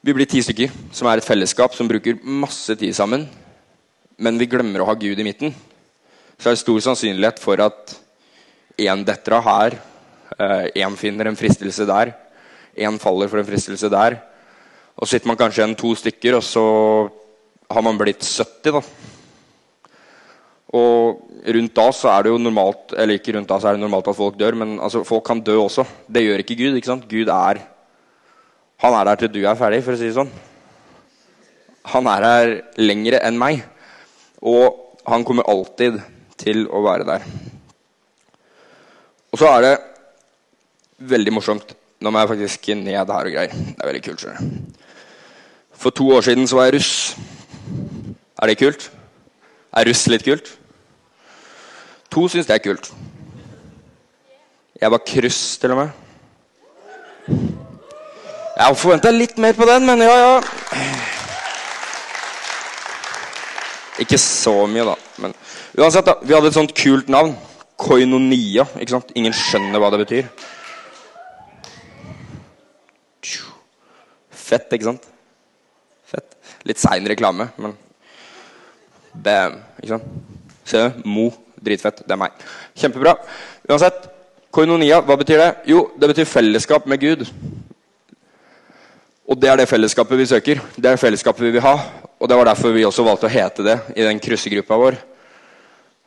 Vi 0.01 0.15
blir 0.17 0.31
ti 0.31 0.41
stykker, 0.41 0.71
som 0.95 1.11
er 1.11 1.21
et 1.21 1.27
fellesskap 1.27 1.75
som 1.77 1.91
bruker 1.91 2.23
masse 2.25 2.73
tid 2.81 2.97
sammen 2.97 3.27
men 4.23 4.39
vi 4.39 4.47
glemmer 4.51 4.83
å 4.83 4.89
ha 4.89 4.95
Gud 4.99 5.19
i 5.19 5.27
midten, 5.27 5.55
så 6.39 6.51
er 6.51 6.55
det 6.55 6.63
stor 6.63 6.83
sannsynlighet 6.85 7.41
for 7.43 7.61
at 7.63 7.97
én 8.81 9.03
detter 9.07 9.37
av 9.39 9.47
her, 9.47 9.79
én 10.73 10.95
eh, 10.95 10.99
finner 10.99 11.29
en 11.29 11.39
fristelse 11.39 11.87
der, 11.89 12.15
én 12.79 12.99
faller 13.03 13.31
for 13.31 13.43
en 13.43 13.49
fristelse 13.49 13.91
der. 13.93 14.17
Og 14.97 15.07
så 15.07 15.17
sitter 15.17 15.31
man 15.31 15.41
kanskje 15.41 15.63
igjen 15.63 15.79
to 15.79 15.91
stykker, 15.99 16.39
og 16.39 16.45
så 16.47 16.65
har 17.73 17.85
man 17.85 17.99
blitt 18.01 18.25
70, 18.25 18.79
da. 18.79 18.83
Og 20.73 21.43
rundt 21.57 21.75
da 21.77 21.89
så 21.93 22.09
er 22.13 22.25
det 22.25 22.31
jo 22.33 22.39
normalt 22.41 22.95
Eller 22.97 23.19
ikke 23.19 23.35
rundt 23.37 23.51
da 23.51 23.59
så 23.61 23.69
er 23.69 23.77
det 23.77 23.83
normalt 23.83 24.07
at 24.09 24.17
folk 24.17 24.39
dør, 24.41 24.57
men 24.57 24.79
altså, 24.81 25.03
folk 25.05 25.27
kan 25.27 25.43
dø 25.45 25.59
også. 25.61 25.85
Det 26.09 26.23
gjør 26.25 26.41
ikke 26.41 26.57
Gud. 26.57 26.79
ikke 26.79 26.89
sant? 26.89 27.05
Gud 27.11 27.29
er 27.29 27.61
Han 28.81 28.97
er 28.97 29.05
der 29.05 29.21
til 29.21 29.33
du 29.35 29.43
er 29.45 29.59
ferdig, 29.59 29.83
for 29.85 29.93
å 29.93 30.01
si 30.01 30.09
det 30.09 30.17
sånn. 30.17 30.33
Han 31.93 32.09
er 32.09 32.25
her 32.27 32.55
lengre 32.81 33.21
enn 33.27 33.39
meg. 33.39 33.61
Og 34.43 34.99
han 35.07 35.25
kommer 35.25 35.49
alltid 35.51 36.01
til 36.39 36.67
å 36.71 36.83
være 36.85 37.07
der. 37.07 37.27
Og 39.33 39.39
så 39.41 39.49
er 39.49 39.65
det 39.65 39.77
veldig 41.13 41.35
morsomt. 41.35 41.75
Nå 42.03 42.11
må 42.11 42.23
jeg 42.23 42.33
faktisk 42.33 42.69
ned 42.75 42.97
her 42.97 43.07
og 43.07 43.31
greier. 43.31 43.55
Det 43.55 43.79
er 43.79 43.89
veldig 43.89 44.03
kult. 44.05 44.27
For 45.73 45.95
to 45.95 46.09
år 46.17 46.27
siden 46.27 46.49
så 46.51 46.59
var 46.59 46.69
jeg 46.69 46.81
russ. 46.81 47.17
Er 48.43 48.51
det 48.51 48.59
kult? 48.59 48.91
Er 49.73 49.89
russ 49.89 50.07
litt 50.11 50.27
kult? 50.27 50.51
To 52.13 52.27
syns 52.29 52.47
det 52.51 52.59
er 52.59 52.65
kult. 52.65 52.91
Jeg 54.83 54.91
var 54.91 55.05
kryss, 55.07 55.59
til 55.63 55.73
og 55.73 55.79
med. 55.79 55.91
Jeg 58.59 58.77
forventa 58.77 59.11
litt 59.15 59.39
mer 59.39 59.55
på 59.57 59.67
den, 59.69 59.87
men 59.87 60.03
ja, 60.03 60.17
ja. 60.19 61.02
Ikke 64.03 64.19
så 64.21 64.55
mye, 64.71 64.85
da. 64.89 64.97
Men 65.23 65.35
uansett, 65.79 66.07
da. 66.09 66.17
Vi 66.23 66.35
hadde 66.35 66.51
et 66.51 66.59
sånt 66.59 66.75
kult 66.77 67.11
navn. 67.13 67.37
koinonia. 67.83 68.67
ikke 68.79 68.95
sant? 68.95 69.09
Ingen 69.19 69.35
skjønner 69.35 69.81
hva 69.83 69.91
det 69.91 70.03
betyr. 70.05 70.29
Fett, 74.53 74.69
ikke 74.77 74.91
sant? 74.91 75.07
Fett. 76.07 76.37
Litt 76.69 76.81
sein 76.83 77.07
reklame, 77.09 77.49
men 77.57 77.73
bam. 79.15 79.57
Ikke 79.81 79.95
sant? 79.95 80.13
Se. 80.69 80.85
Mo. 81.05 81.31
Dritfett. 81.63 82.03
Det 82.03 82.15
er 82.15 82.19
meg. 82.19 82.39
Kjempebra. 82.79 83.15
Uansett, 83.71 84.09
koinonia, 84.55 84.99
hva 85.07 85.15
betyr 85.21 85.39
det? 85.39 85.51
Jo, 85.71 85.85
det 85.99 86.11
betyr 86.11 86.27
fellesskap 86.27 86.89
med 86.91 87.01
Gud. 87.01 87.23
Og 89.31 89.39
det 89.39 89.51
er 89.51 89.61
det 89.61 89.69
fellesskapet 89.71 90.19
vi 90.19 90.27
søker. 90.27 90.63
Det 90.77 90.91
er 90.91 91.01
fellesskapet 91.01 91.47
vi 91.47 91.53
vil 91.55 91.65
ha. 91.65 91.77
Og 92.23 92.29
det 92.31 92.37
var 92.39 92.47
derfor 92.47 92.71
vi 92.71 92.85
også 92.87 93.03
valgte 93.03 93.27
å 93.27 93.33
hete 93.35 93.65
det 93.67 93.75
i 93.99 94.05
den 94.07 94.21
kryssegruppa 94.23 94.77
vår. 94.79 94.97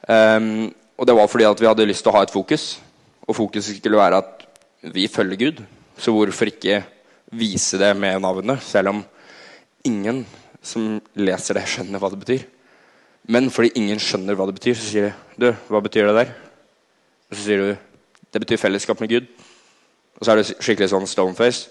Um, 0.07 0.69
og 0.95 1.07
det 1.09 1.15
var 1.17 1.27
fordi 1.27 1.47
at 1.49 1.59
vi 1.59 1.67
hadde 1.67 1.87
lyst 1.89 2.05
til 2.05 2.13
å 2.13 2.15
ha 2.15 2.21
et 2.23 2.31
fokus. 2.31 2.77
Og 3.27 3.35
fokuset 3.35 3.75
skulle 3.81 3.99
være 3.99 4.21
at 4.23 4.45
vi 4.95 5.09
følger 5.11 5.41
Gud. 5.41 5.59
Så 5.99 6.13
hvorfor 6.15 6.47
ikke 6.47 6.85
vise 7.35 7.79
det 7.81 7.91
med 7.99 8.21
navnet, 8.23 8.63
selv 8.63 8.93
om 8.93 9.01
ingen 9.83 10.21
som 10.63 11.01
leser 11.19 11.59
det, 11.59 11.65
skjønner 11.67 11.99
hva 11.99 12.11
det 12.13 12.21
betyr. 12.21 12.45
Men 13.27 13.49
fordi 13.51 13.73
ingen 13.81 13.99
skjønner 13.99 14.37
hva 14.39 14.47
det 14.47 14.55
betyr, 14.55 14.77
så 14.77 14.87
sier 14.87 15.09
de 15.09 15.13
Du, 15.35 15.49
hva 15.67 15.81
betyr 15.83 16.07
det 16.07 16.15
der? 16.21 16.31
Og 17.27 17.35
så 17.35 17.41
sier 17.43 17.59
du 17.59 17.67
det 18.31 18.41
betyr 18.43 18.59
fellesskap 18.59 19.03
med 19.03 19.11
Gud. 19.11 19.27
Og 20.15 20.23
så 20.23 20.31
er 20.31 20.39
det 20.39 20.55
skikkelig 20.63 20.89
sånn 20.91 21.07
stoneface. 21.07 21.69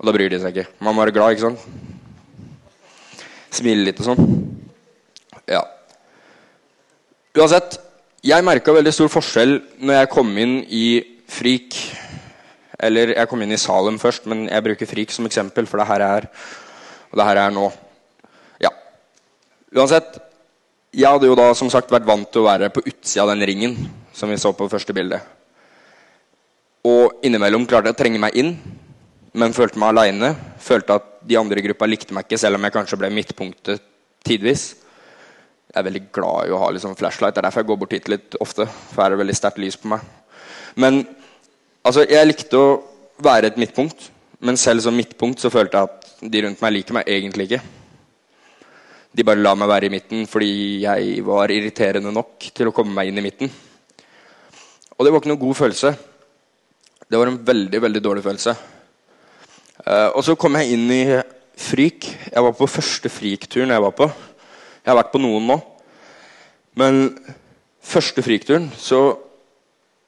Og 0.00 0.08
da 0.08 0.12
bryr 0.16 0.28
de 0.32 0.40
seg 0.40 0.52
ikke. 0.52 0.68
Man 0.84 0.96
må 0.96 1.04
være 1.04 1.16
glad, 1.16 1.36
ikke 1.36 1.48
sant? 1.48 1.98
Smile 3.54 3.86
litt 3.88 4.00
og 4.02 4.10
sånn. 4.10 4.32
Ja. 5.50 5.64
Uansett, 7.36 7.78
jeg 8.26 8.46
merka 8.46 8.74
veldig 8.74 8.92
stor 8.94 9.10
forskjell 9.10 9.58
når 9.80 10.02
jeg 10.02 10.12
kom 10.12 10.32
inn 10.38 10.56
i 10.66 10.86
Frik. 11.30 11.76
Eller 12.80 13.14
jeg 13.14 13.30
kom 13.30 13.42
inn 13.44 13.54
i 13.54 13.60
Salem 13.60 13.98
først, 14.00 14.26
men 14.30 14.46
jeg 14.48 14.66
bruker 14.66 14.88
Frik 14.88 15.14
som 15.14 15.28
eksempel, 15.28 15.68
for 15.68 15.82
det 15.82 15.88
her 15.90 16.06
er 16.06 16.28
og 17.10 17.18
det 17.18 17.26
her 17.26 17.40
er 17.42 17.54
nå. 17.54 17.66
Ja. 18.62 18.70
Uansett, 19.74 20.20
jeg 20.94 21.10
hadde 21.10 21.26
jo 21.26 21.38
da 21.38 21.50
som 21.58 21.70
sagt 21.72 21.90
vært 21.90 22.06
vant 22.06 22.28
til 22.30 22.44
å 22.44 22.48
være 22.48 22.70
på 22.74 22.84
utsida 22.86 23.24
av 23.24 23.32
den 23.32 23.46
ringen 23.46 23.76
som 24.14 24.30
vi 24.30 24.38
så 24.38 24.52
på 24.54 24.68
første 24.70 24.94
bilde. 24.94 25.18
Og 26.86 27.20
innimellom 27.26 27.66
klarte 27.68 27.90
jeg 27.90 27.98
å 27.98 28.00
trenge 28.00 28.22
meg 28.22 28.38
inn, 28.38 28.54
men 29.34 29.54
følte 29.54 29.78
meg 29.82 29.92
aleine. 29.92 30.32
Følte 30.62 31.00
at 31.00 31.09
de 31.26 31.38
andre 31.38 31.60
i 31.60 31.64
gruppa 31.68 31.88
likte 31.88 32.14
meg 32.16 32.26
ikke, 32.26 32.38
selv 32.40 32.58
om 32.58 32.66
jeg 32.66 32.74
kanskje 32.74 32.98
ble 33.00 33.10
midtpunktet 33.14 33.82
tidvis. 34.26 34.70
Jeg 35.70 35.78
er 35.78 35.86
veldig 35.86 36.02
glad 36.14 36.48
i 36.48 36.54
å 36.54 36.60
ha 36.60 36.70
liksom 36.74 36.96
flashlight. 36.98 37.36
Det 37.36 37.42
er 37.42 37.46
derfor 37.48 37.62
jeg 37.62 37.70
går 37.70 37.80
bort 37.82 37.92
hit 37.94 38.08
litt 38.10 38.38
ofte. 38.42 38.66
For 38.66 39.02
her 39.02 39.10
er 39.10 39.14
det 39.14 39.22
veldig 39.22 39.36
sterkt 39.38 39.60
lys 39.62 39.78
på 39.78 39.90
meg. 39.92 40.02
Men 40.80 41.04
altså, 41.86 42.06
jeg 42.10 42.26
likte 42.26 42.58
å 42.58 42.70
være 43.22 43.52
et 43.52 43.60
midtpunkt. 43.60 44.08
Men 44.40 44.58
selv 44.58 44.82
som 44.82 44.96
midtpunkt 44.96 45.42
så 45.42 45.52
følte 45.52 45.78
jeg 45.78 45.90
at 45.90 46.30
de 46.32 46.42
rundt 46.42 46.62
meg 46.64 46.74
liker 46.74 46.96
meg 46.96 47.12
egentlig 47.12 47.46
ikke. 47.46 47.60
De 49.10 49.26
bare 49.26 49.42
la 49.42 49.54
meg 49.58 49.70
være 49.70 49.88
i 49.88 49.92
midten 49.92 50.26
fordi 50.30 50.52
jeg 50.84 51.22
var 51.26 51.50
irriterende 51.50 52.12
nok 52.14 52.50
til 52.54 52.70
å 52.70 52.74
komme 52.74 52.94
meg 52.96 53.10
inn 53.10 53.20
i 53.20 53.24
midten. 53.26 53.50
Og 54.96 55.06
det 55.06 55.12
var 55.12 55.22
ikke 55.22 55.32
noen 55.32 55.44
god 55.44 55.58
følelse. 55.58 55.94
Det 57.10 57.18
var 57.18 57.30
en 57.30 57.40
veldig, 57.46 57.80
veldig 57.86 58.02
dårlig 58.04 58.22
følelse. 58.26 58.54
Uh, 59.80 60.10
og 60.12 60.24
så 60.26 60.36
kom 60.36 60.58
jeg 60.60 60.76
inn 60.76 60.90
i 60.92 61.02
Fryk. 61.60 62.06
Jeg 62.32 62.44
var 62.44 62.56
på 62.56 62.68
første 62.68 63.12
Frik-turen 63.12 63.72
jeg 63.72 63.84
var 63.84 63.94
på. 63.96 64.08
Jeg 64.80 64.90
har 64.90 64.98
vært 65.00 65.12
på 65.12 65.20
noen 65.22 65.46
nå. 65.48 65.58
Men 66.80 67.02
første 67.84 68.24
Frik-turen 68.24 68.70
så 68.78 69.00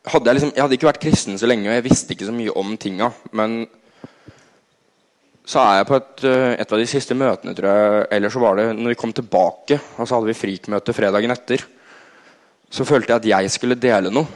hadde 0.09 0.29
jeg 0.29 0.39
liksom 0.39 0.53
Jeg 0.55 0.65
hadde 0.65 0.77
ikke 0.79 0.89
vært 0.89 1.03
kristen 1.03 1.39
så 1.39 1.49
lenge, 1.49 1.69
og 1.69 1.77
jeg 1.77 1.87
visste 1.87 2.15
ikke 2.15 2.29
så 2.29 2.35
mye 2.35 2.55
om 2.59 2.75
tinga. 2.81 3.13
Men 3.37 3.63
så 5.43 5.61
er 5.63 5.81
jeg 5.81 5.89
på 5.89 5.99
et, 5.99 6.25
eh, 6.29 6.49
et, 6.63 6.73
av 6.73 6.79
de 6.79 6.87
siste 6.87 7.15
møtene, 7.19 7.55
tror 7.55 7.69
jeg. 7.69 8.07
Eller 8.17 8.31
så 8.31 8.43
var 8.43 8.59
det 8.59 8.67
når 8.79 8.95
vi 8.95 8.99
kom 9.01 9.13
tilbake, 9.13 9.79
og 9.99 10.07
så 10.07 10.17
hadde 10.17 10.31
vi 10.31 10.39
frikmøte 10.39 10.95
fredagen 10.95 11.35
etter. 11.35 11.65
Så 12.71 12.87
følte 12.89 13.13
jeg 13.13 13.21
at 13.21 13.31
jeg 13.33 13.51
skulle 13.51 13.79
dele 13.79 14.13
noe. 14.15 14.27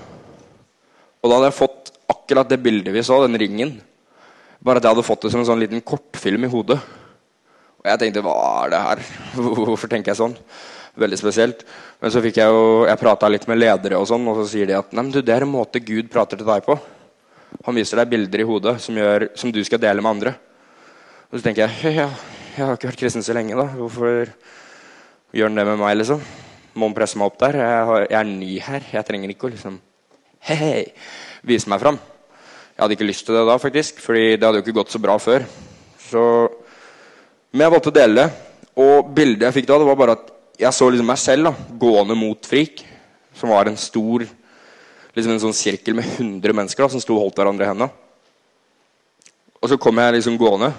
Og 1.23 1.31
da 1.31 1.39
hadde 1.39 1.51
jeg 1.51 1.61
fått 1.61 1.93
akkurat 2.11 2.51
det 2.51 2.63
bildet 2.63 2.95
vi 2.95 3.05
så, 3.07 3.23
den 3.25 3.39
ringen. 3.39 3.77
Bare 4.67 4.81
at 4.81 4.87
jeg 4.87 4.97
hadde 4.97 5.07
fått 5.07 5.23
det 5.23 5.31
som 5.31 5.45
en 5.45 5.47
sånn 5.47 5.61
liten 5.63 5.83
kortfilm 5.87 6.43
i 6.43 6.51
hodet. 6.51 6.81
Og 7.79 7.87
jeg 7.87 8.01
tenkte 8.01 8.23
hva 8.27 8.35
er 8.65 8.73
det 8.73 8.81
her? 8.83 9.03
Hvorfor 9.69 9.91
tenker 9.93 10.11
jeg 10.11 10.19
sånn? 10.19 10.35
Veldig 10.99 11.19
spesielt. 11.21 11.63
Men 12.03 12.11
så 12.11 12.23
fikk 12.25 12.41
jeg 12.41 12.51
jo 12.51 12.87
Jeg 12.89 12.99
prata 12.99 13.29
litt 13.31 13.45
med 13.47 13.61
ledere, 13.61 14.01
og 14.01 14.09
sånn, 14.11 14.27
og 14.27 14.41
så 14.41 14.47
sier 14.51 14.67
de 14.67 14.75
at 14.79 14.91
Nei, 14.91 15.05
men 15.05 15.13
du, 15.15 15.21
det 15.23 15.35
er 15.37 15.47
en 15.47 15.53
måte 15.53 15.83
Gud 15.85 16.11
prater 16.11 16.41
til 16.41 16.49
deg 16.49 16.67
på. 16.67 16.75
Han 17.69 17.79
viser 17.79 18.01
deg 18.01 18.11
bilder 18.11 18.43
i 18.43 18.49
hodet 18.49 18.75
som, 18.83 18.99
gjør, 18.99 19.29
som 19.39 19.55
du 19.55 19.61
skal 19.65 19.83
dele 19.83 20.03
med 20.03 20.17
andre. 20.17 20.35
Og 21.31 21.39
så 21.39 21.45
tenker 21.47 21.69
jeg 21.69 21.95
ja, 22.01 22.09
jeg 22.57 22.65
har 22.65 22.75
ikke 22.75 22.91
vært 22.91 23.05
kristen 23.05 23.23
så 23.23 23.37
lenge, 23.39 23.55
da. 23.55 23.69
Hvorfor 23.77 24.33
gjør 25.37 25.53
han 25.53 25.63
det 25.63 25.69
med 25.71 25.79
meg, 25.85 25.95
liksom? 26.01 26.27
Må 26.75 26.91
han 26.91 26.99
presse 26.99 27.21
meg 27.21 27.31
opp 27.31 27.39
der? 27.45 27.61
Jeg, 27.63 27.87
har, 27.93 28.09
jeg 28.11 28.19
er 28.19 28.29
ny 28.35 28.53
her. 28.67 28.91
Jeg 28.99 29.07
trenger 29.07 29.31
ikke 29.31 29.47
å 29.47 29.55
liksom 29.55 29.79
hei, 30.51 30.59
hei, 30.59 30.85
vise 31.47 31.71
meg 31.71 31.87
fram. 31.87 32.03
Jeg 32.77 32.85
hadde 32.85 32.97
ikke 32.99 33.09
lyst 33.09 33.25
til 33.25 33.39
det 33.39 33.47
da, 33.49 33.57
faktisk, 33.57 34.01
fordi 34.05 34.25
det 34.37 34.45
hadde 34.45 34.61
jo 34.61 34.65
ikke 34.67 34.77
gått 34.77 34.93
så 34.93 35.01
bra 35.01 35.17
før. 35.17 35.47
Så, 36.07 36.23
men 37.51 37.65
jeg 37.65 37.73
valgte 37.73 37.93
å 37.93 37.97
dele 37.97 38.21
det. 38.21 38.27
Og 38.85 39.13
bildet 39.17 39.47
jeg 39.47 39.57
fikk 39.57 39.71
da, 39.71 39.79
det 39.81 39.89
var 39.89 39.97
bare 39.97 40.17
at 40.19 40.27
jeg 40.61 40.77
så 40.77 40.89
liksom 40.93 41.09
meg 41.09 41.21
selv 41.21 41.49
da, 41.49 41.55
gående 41.81 42.17
mot 42.21 42.49
Frik, 42.49 42.83
som 43.37 43.53
var 43.53 43.71
en 43.71 43.81
stor 43.81 44.27
liksom 45.17 45.33
en 45.33 45.41
sånn 45.47 45.57
sirkel 45.57 45.97
med 45.97 46.05
100 46.19 46.53
mennesker 46.53 46.85
da, 46.85 46.91
som 46.93 47.01
sto 47.01 47.17
og 47.17 47.25
holdt 47.25 47.41
hverandre 47.41 47.65
i 47.65 47.71
hendene. 47.71 47.89
Og 49.57 49.73
så 49.73 49.81
kom 49.81 49.97
jeg 50.03 50.19
liksom 50.19 50.37
gående 50.41 50.75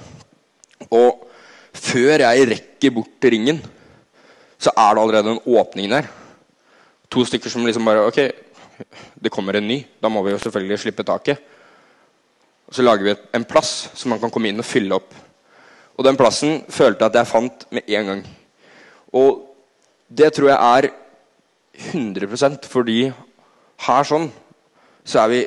og 0.94 1.26
før 1.74 2.22
jeg 2.22 2.48
rekker 2.52 2.94
bort 2.94 3.18
til 3.22 3.34
ringen, 3.34 3.60
så 4.62 4.70
er 4.78 4.94
det 4.94 5.02
allerede 5.02 5.34
en 5.34 5.56
åpning 5.58 5.90
der. 5.92 6.06
To 7.10 7.24
stykker 7.26 7.50
som 7.50 7.66
liksom 7.66 7.86
bare 7.88 8.06
Ok, 8.06 8.20
det 9.18 9.32
kommer 9.34 9.58
en 9.58 9.68
ny. 9.68 9.80
Da 10.02 10.10
må 10.10 10.22
vi 10.26 10.36
jo 10.36 10.42
selvfølgelig 10.42 10.80
slippe 10.82 11.06
taket. 11.06 11.42
Og 12.68 12.76
Så 12.76 12.84
lager 12.84 13.04
vi 13.04 13.16
en 13.34 13.46
plass 13.48 13.90
som 13.96 14.12
man 14.12 14.20
kan 14.20 14.32
komme 14.34 14.50
inn 14.52 14.60
og 14.60 14.68
fylle 14.68 14.96
opp. 14.96 15.14
Og 15.98 16.06
den 16.06 16.18
plassen 16.20 16.62
følte 16.70 17.06
jeg 17.06 17.12
at 17.14 17.20
jeg 17.22 17.32
fant 17.32 17.68
med 17.74 17.88
en 17.88 18.12
gang. 18.12 18.26
Og 19.14 19.48
det 20.08 20.34
tror 20.36 20.52
jeg 20.52 20.58
er 20.58 20.90
100% 21.94 22.68
fordi 22.70 23.00
her 23.88 24.08
sånn 24.10 24.28
så 25.08 25.24
er 25.24 25.32
vi 25.32 25.42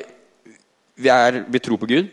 vi, 1.01 1.09
er, 1.09 1.43
vi 1.47 1.59
tror 1.59 1.79
på 1.81 1.89
Gud. 1.89 2.09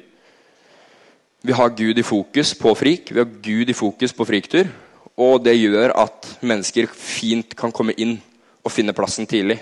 Vi 1.45 1.55
har 1.55 1.75
Gud 1.77 1.99
i 1.99 2.07
fokus 2.07 2.55
på 2.59 2.73
frik, 2.75 3.13
vi 3.13 3.21
har 3.21 3.29
Gud 3.43 3.71
i 3.71 3.77
fokus 3.77 4.15
på 4.17 4.27
friktur. 4.27 4.71
Og 5.19 5.43
det 5.45 5.57
gjør 5.59 5.93
at 5.99 6.29
mennesker 6.47 6.89
fint 6.93 7.57
kan 7.59 7.75
komme 7.75 7.95
inn 7.99 8.17
og 8.65 8.73
finne 8.73 8.95
plassen 8.97 9.27
tidlig. 9.27 9.59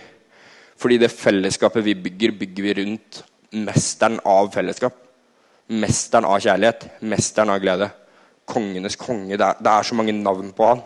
Fordi 0.76 0.98
det 1.00 1.12
fellesskapet 1.14 1.84
vi 1.84 1.96
bygger, 1.96 2.36
bygger 2.36 2.66
vi 2.66 2.76
rundt 2.80 3.22
mesteren 3.56 4.20
av 4.28 4.50
fellesskap. 4.52 5.05
Mesteren 5.66 6.28
av 6.28 6.38
kjærlighet, 6.42 6.84
mesteren 7.02 7.50
av 7.50 7.62
glede. 7.62 7.88
Kongenes 8.46 8.98
konge. 9.00 9.34
Det 9.34 9.46
er, 9.46 9.58
det 9.58 9.72
er 9.72 9.88
så 9.88 9.96
mange 9.98 10.14
navn 10.14 10.52
på 10.54 10.68
han 10.70 10.84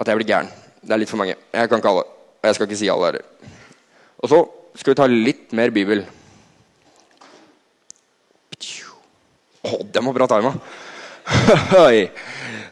at 0.00 0.08
jeg 0.08 0.16
blir 0.16 0.30
gæren. 0.30 0.48
Det 0.80 0.94
er 0.94 1.00
litt 1.02 1.10
for 1.10 1.20
mange. 1.20 1.36
Jeg 1.52 1.68
kan 1.68 1.82
ikke 1.82 1.90
alle. 1.92 2.06
Og 2.40 2.48
jeg 2.48 2.56
skal 2.56 2.68
ikke 2.68 2.80
si 2.80 2.88
alle 2.88 3.10
heller. 3.10 3.24
Og 4.20 4.32
så 4.32 4.38
skal 4.80 4.94
vi 4.94 4.98
ta 5.00 5.06
litt 5.10 5.52
mer 5.56 5.72
Bibel. 5.74 6.02
Å, 9.60 9.76
den 9.92 10.06
var 10.08 10.16
bra 10.16 10.28
tima! 10.30 10.54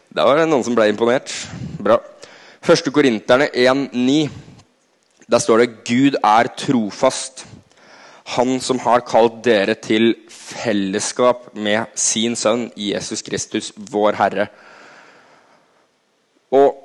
Der 0.09 0.25
var 0.25 0.39
det 0.39 0.47
noen 0.49 0.65
som 0.65 0.73
ble 0.73 0.87
imponert. 0.89 1.29
Bra. 1.77 1.99
Første 2.65 2.89
Korinterne 2.91 3.51
1,9. 3.53 4.25
Der 5.29 5.39
står 5.43 5.61
det 5.61 5.85
'Gud 5.85 6.17
er 6.17 6.49
trofast'. 6.57 7.45
Han 8.35 8.59
som 8.61 8.79
har 8.83 9.05
kalt 9.07 9.39
dere 9.45 9.75
til 9.81 10.11
fellesskap 10.29 11.49
med 11.57 11.95
sin 11.97 12.35
sønn 12.37 12.67
Jesus 12.77 13.23
Kristus, 13.25 13.71
vår 13.75 14.17
Herre. 14.19 14.47
Og 16.53 16.75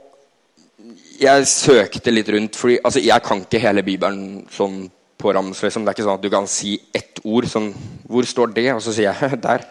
jeg 1.21 1.47
søkte 1.49 2.13
litt 2.13 2.29
rundt, 2.33 2.57
fordi 2.57 2.79
altså, 2.85 3.01
jeg 3.05 3.23
kan 3.25 3.43
ikke 3.45 3.63
hele 3.63 3.85
Bibelen 3.87 4.45
sånn 4.53 4.87
på 5.21 5.33
rams. 5.33 5.63
Liksom. 5.63 5.85
Det 5.85 5.93
er 5.93 5.97
ikke 5.97 6.07
sånn 6.07 6.19
at 6.19 6.25
du 6.25 6.33
kan 6.33 6.49
si 6.51 6.75
ett 6.95 7.21
ord. 7.25 7.47
Sånn, 7.49 7.73
'Hvor 8.07 8.27
står 8.29 8.55
det?' 8.55 8.75
Og 8.75 8.83
så 8.83 8.93
sier 8.93 9.13
jeg 9.13 9.41
'der'. 9.45 9.65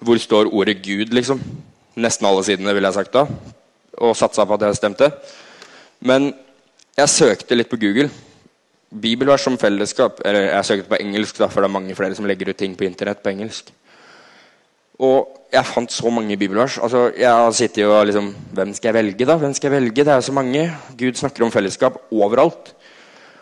Hvor 0.00 0.18
står 0.18 0.54
ordet 0.54 0.82
Gud, 0.82 1.12
liksom? 1.12 1.40
Nesten 1.96 2.26
alle 2.26 2.44
sidene, 2.44 2.74
ville 2.74 2.88
jeg 2.88 2.94
sagt 2.94 3.12
da. 3.12 3.26
Og 3.98 4.16
satsa 4.16 4.44
på 4.44 4.54
at 4.54 4.60
det 4.60 4.76
stemte. 4.76 5.12
Men 6.00 6.34
jeg 6.96 7.08
søkte 7.08 7.54
litt 7.54 7.68
på 7.68 7.76
Google. 7.76 8.10
Bibelvers 8.90 9.44
som 9.46 9.58
fellesskap. 9.58 10.20
Eller 10.24 10.50
jeg 10.50 10.66
søkte 10.66 10.90
på 10.90 10.98
engelsk, 11.00 11.38
da, 11.38 11.46
for 11.50 11.62
det 11.62 11.70
er 11.70 11.78
mange 11.78 11.94
flere 11.98 12.16
som 12.18 12.26
legger 12.26 12.50
ut 12.50 12.58
ting 12.58 12.74
på 12.76 12.88
internett 12.88 13.22
på 13.22 13.32
engelsk. 13.32 13.70
Og 15.00 15.30
jeg 15.52 15.66
fant 15.66 15.92
så 15.92 16.10
mange 16.12 16.36
bibelvers. 16.36 16.78
Altså, 16.78 17.06
jeg 17.16 17.30
har 17.30 17.54
sittet 17.56 18.06
liksom 18.06 18.34
Hvem 18.52 18.74
skal 18.74 18.90
jeg 18.90 18.98
velge, 18.98 19.26
da? 19.26 19.36
Hvem 19.40 19.54
skal 19.54 19.70
jeg 19.70 19.82
velge? 19.82 20.04
Det 20.04 20.12
er 20.12 20.20
jo 20.20 20.28
så 20.28 20.36
mange. 20.36 20.66
Gud 20.98 21.14
snakker 21.14 21.44
om 21.44 21.52
fellesskap 21.54 21.96
overalt. 22.10 22.74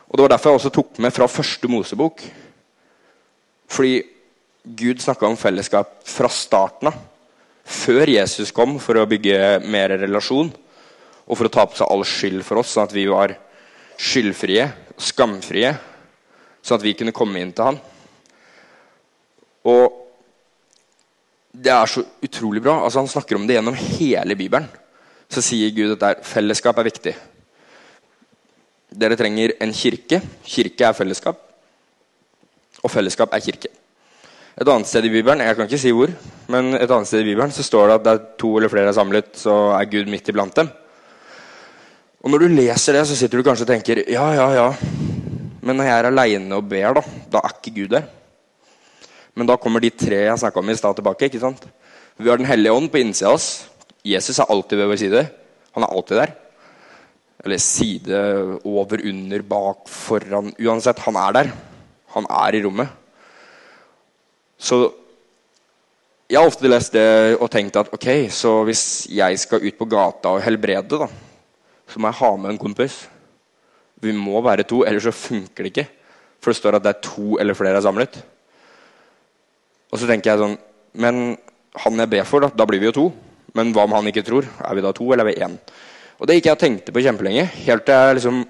Og 0.09 0.17
Det 0.17 0.23
var 0.23 0.29
derfor 0.29 0.51
jeg 0.51 0.61
også 0.61 0.71
tok 0.71 0.99
med 0.99 1.13
fra 1.13 1.27
første 1.27 1.69
Mosebok. 1.69 2.23
Fordi 3.69 4.03
Gud 4.77 5.03
snakka 5.03 5.27
om 5.27 5.37
fellesskap 5.37 5.99
fra 6.05 6.29
starten 6.29 6.89
av. 6.93 6.97
Før 7.69 8.09
Jesus 8.09 8.51
kom 8.53 8.79
for 8.81 8.97
å 8.97 9.09
bygge 9.09 9.61
mer 9.69 9.93
relasjon 10.01 10.49
og 11.29 11.37
for 11.37 11.45
å 11.45 11.53
ta 11.53 11.67
på 11.69 11.77
seg 11.77 11.91
all 11.93 12.05
skyld 12.09 12.41
for 12.47 12.63
oss, 12.63 12.71
sånn 12.73 12.87
at 12.89 12.95
vi 12.97 13.05
var 13.11 13.35
skyldfrie, 14.01 14.71
skamfrie, 14.99 15.73
sånn 16.63 16.79
at 16.79 16.85
vi 16.85 16.95
kunne 16.99 17.15
komme 17.17 17.41
inn 17.41 17.55
til 17.55 17.71
han. 17.71 17.81
Og 19.69 20.05
det 21.53 21.73
er 21.73 21.91
så 21.91 22.05
utrolig 22.23 22.63
bra. 22.63 22.79
Altså 22.85 23.03
Han 23.03 23.11
snakker 23.11 23.37
om 23.37 23.47
det 23.47 23.59
gjennom 23.59 23.77
hele 23.99 24.37
Bibelen. 24.39 24.69
Så 25.29 25.43
sier 25.45 25.75
Gud 25.77 25.97
at 25.97 26.05
der, 26.05 26.23
fellesskap 26.25 26.79
er 26.79 26.89
viktig. 26.89 27.15
Dere 28.89 29.19
trenger 29.21 29.57
en 29.61 29.75
kirke. 29.77 30.23
Kirke 30.47 30.89
er 30.89 30.97
fellesskap. 30.97 31.43
Og 32.83 32.91
fellesskap 32.93 33.35
er 33.35 33.45
kirke. 33.45 33.73
Et 34.59 34.67
annet 34.67 34.89
sted 34.91 35.05
i 35.07 35.13
Bibelen 35.13 35.43
jeg 35.45 35.55
kan 35.55 35.69
ikke 35.69 35.79
si 35.79 35.91
hvor, 35.95 36.11
men 36.51 36.73
et 36.75 36.91
annet 36.91 37.07
sted 37.07 37.23
i 37.23 37.29
Bibelen 37.29 37.53
så 37.55 37.63
står 37.63 37.91
det 37.91 37.99
at 37.99 38.07
det 38.07 38.15
er 38.15 38.25
to 38.43 38.57
eller 38.59 38.73
flere 38.73 38.91
er 38.91 38.97
samlet, 38.97 39.29
så 39.39 39.55
er 39.77 39.91
Gud 39.91 40.11
midt 40.11 40.31
iblant 40.33 40.57
dem. 40.57 40.71
Og 42.19 42.33
Når 42.33 42.43
du 42.43 42.55
leser 42.59 42.99
det, 42.99 43.05
så 43.07 43.17
sitter 43.17 43.39
du 43.39 43.47
kanskje 43.47 43.67
og 43.67 43.71
tenker 43.71 44.03
ja, 44.11 44.25
ja, 44.35 44.47
ja. 44.57 44.69
Men 45.63 45.79
når 45.79 45.87
jeg 45.87 45.99
er 46.01 46.09
aleine 46.09 46.57
og 46.59 46.67
ber, 46.67 46.99
da, 46.99 47.03
da 47.31 47.43
er 47.45 47.55
ikke 47.55 47.75
Gud 47.77 47.93
der. 47.93 48.09
Men 49.39 49.47
da 49.47 49.59
kommer 49.61 49.83
de 49.83 49.93
tre 49.95 50.25
jeg 50.25 50.41
snakka 50.43 50.59
om 50.59 50.71
i 50.73 50.75
stad, 50.79 50.99
tilbake. 50.99 51.29
ikke 51.29 51.43
sant? 51.43 51.63
Vi 52.19 52.31
har 52.31 52.41
Den 52.41 52.49
hellige 52.49 52.75
ånd 52.75 52.91
på 52.91 52.99
innsida 52.99 53.31
av 53.31 53.39
oss. 53.39 53.69
Jesus 54.03 54.41
er 54.41 54.51
alltid 54.51 54.81
ved 54.81 54.91
vår 54.91 55.01
side. 55.05 55.25
Han 55.77 55.87
er 55.87 55.95
alltid 55.95 56.19
der. 56.19 56.33
Eller 57.45 57.63
side, 57.63 58.23
over, 58.67 59.05
under, 59.13 59.45
bak, 59.47 59.85
foran. 59.87 60.51
Uansett, 60.59 61.05
han 61.07 61.21
er 61.23 61.37
der. 61.37 61.53
Han 62.17 62.27
er 62.27 62.57
i 62.59 62.65
rommet. 62.65 62.91
Så 64.59 64.81
jeg 66.29 66.41
har 66.41 66.51
ofte 66.51 66.69
lest 66.69 66.97
det 66.97 67.39
og 67.39 67.47
tenkt 67.53 67.79
at 67.79 67.93
ok, 67.95 68.09
så 68.35 68.59
hvis 68.67 69.07
jeg 69.15 69.39
skal 69.39 69.63
ut 69.63 69.79
på 69.79 69.87
gata 69.89 70.35
og 70.35 70.43
helbrede, 70.43 70.99
da, 70.99 71.07
så 71.89 72.01
må 72.01 72.11
jeg 72.11 72.21
ha 72.21 72.31
med 72.37 72.53
en 72.53 72.61
kompis. 72.61 73.07
Vi 74.03 74.13
må 74.15 74.41
være 74.45 74.67
to, 74.69 74.83
ellers 74.87 75.09
så 75.09 75.15
funker 75.15 75.65
det 75.65 75.73
ikke. 75.73 75.87
For 76.39 76.53
det 76.53 76.61
står 76.61 76.79
at 76.79 76.85
det 76.85 76.93
er 76.93 77.07
to 77.07 77.39
eller 77.41 77.57
flere 77.59 77.81
er 77.81 77.85
samlet. 77.85 78.21
Og 79.89 79.99
så 79.99 80.09
tenker 80.09 80.31
jeg 80.31 80.43
sånn 80.43 80.59
Men 81.01 81.39
han 81.79 82.01
jeg 82.03 82.11
ber 82.11 82.27
for, 82.27 82.43
da, 82.43 82.51
da 82.53 82.67
blir 82.67 82.81
vi 82.83 82.89
jo 82.89 82.97
to. 82.97 83.07
Men 83.57 83.73
hva 83.75 83.85
om 83.87 83.95
han 83.97 84.09
ikke 84.11 84.25
tror? 84.27 84.47
Er 84.65 84.77
vi 84.77 84.85
da 84.85 84.93
to, 84.97 85.07
eller 85.13 85.25
er 85.25 85.31
vi 85.31 85.45
én? 85.47 85.57
Og 86.19 86.27
det 86.27 86.39
gikk 86.39 86.49
jeg 86.49 86.57
og 86.57 86.63
tenkte 86.63 86.95
på 86.95 87.03
kjempelenge. 87.05 87.45
Helt 87.67 87.85
til 87.87 87.95
jeg 87.95 88.17
liksom 88.19 88.41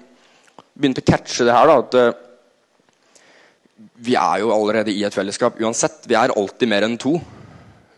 begynte 0.73 1.03
å 1.03 1.09
catche 1.11 1.45
det 1.45 1.55
her. 1.55 1.69
da, 1.69 1.75
at 1.83 1.97
uh, 1.99 3.85
Vi 4.07 4.15
er 4.17 4.41
jo 4.41 4.53
allerede 4.55 4.95
i 4.95 5.03
et 5.05 5.15
fellesskap 5.15 5.59
uansett. 5.61 6.07
Vi 6.09 6.17
er 6.17 6.33
alltid 6.33 6.71
mer 6.71 6.87
enn 6.87 6.97
to. 6.99 7.17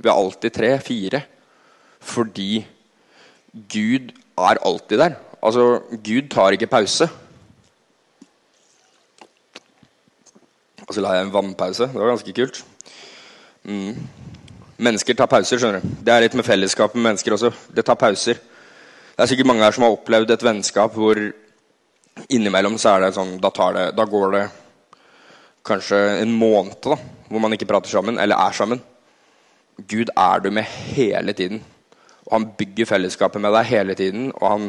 Vi 0.02 0.10
er 0.10 0.18
alltid 0.18 0.58
tre, 0.58 0.72
fire. 0.84 1.24
Fordi 2.02 2.66
Gud 3.72 4.12
er 4.42 4.64
alltid 4.68 5.04
der. 5.06 5.20
Altså, 5.42 5.82
Gud 6.04 6.30
tar 6.30 6.56
ikke 6.56 6.70
pause. 6.70 7.10
Og 10.88 10.94
så 10.94 11.02
la 11.02 11.16
jeg 11.18 11.28
en 11.28 11.34
vannpause. 11.34 11.88
Det 11.90 11.98
var 11.98 12.12
ganske 12.14 12.34
kult. 12.36 12.64
Mm. 13.64 13.98
Mennesker 14.82 15.18
tar 15.18 15.30
pauser. 15.32 15.60
skjønner 15.62 15.82
du. 15.82 15.94
Det 16.06 16.14
er 16.14 16.26
litt 16.26 16.36
med 16.38 16.46
fellesskap 16.46 16.96
med 16.96 17.06
mennesker 17.10 17.36
også. 17.38 17.52
Det 17.74 17.86
tar 17.86 18.00
pauser. 18.02 18.40
Det 19.16 19.24
er 19.24 19.30
sikkert 19.30 19.50
mange 19.50 19.64
her 19.64 19.76
som 19.76 19.86
har 19.86 19.96
opplevd 19.96 20.34
et 20.34 20.44
vennskap 20.46 20.96
hvor 20.98 21.20
innimellom 22.30 22.78
så 22.82 22.96
er 22.96 23.06
det 23.06 23.14
sånn 23.16 23.38
Da, 23.42 23.52
det, 23.76 23.86
da 23.96 24.06
går 24.10 24.34
det 24.36 24.46
kanskje 25.68 26.00
en 26.24 26.32
måned 26.34 26.80
da, 26.82 26.98
hvor 27.30 27.44
man 27.44 27.54
ikke 27.54 27.68
prater 27.70 27.92
sammen, 27.92 28.18
eller 28.20 28.36
er 28.36 28.56
sammen. 28.58 28.82
Gud 29.88 30.10
er 30.18 30.42
du 30.42 30.50
med 30.52 30.66
hele 30.66 31.34
tiden. 31.38 31.62
Og 32.26 32.34
han 32.40 32.50
bygger 32.58 32.90
fellesskapet 32.90 33.42
med 33.42 33.54
deg 33.56 33.70
hele 33.70 33.96
tiden. 33.98 34.32
Og 34.36 34.48
han 34.50 34.68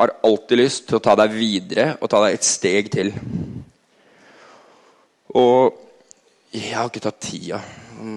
har 0.00 0.16
alltid 0.24 0.58
lyst 0.58 0.86
til 0.88 0.96
å 0.96 1.02
ta 1.04 1.12
deg 1.20 1.34
videre 1.34 1.90
og 2.00 2.08
ta 2.08 2.22
deg 2.24 2.38
et 2.38 2.46
steg 2.46 2.86
til. 2.92 3.10
Og 5.36 5.76
jeg 6.56 6.72
har 6.72 6.88
ikke 6.88 7.02
tatt 7.04 7.18
tida. 7.20 7.58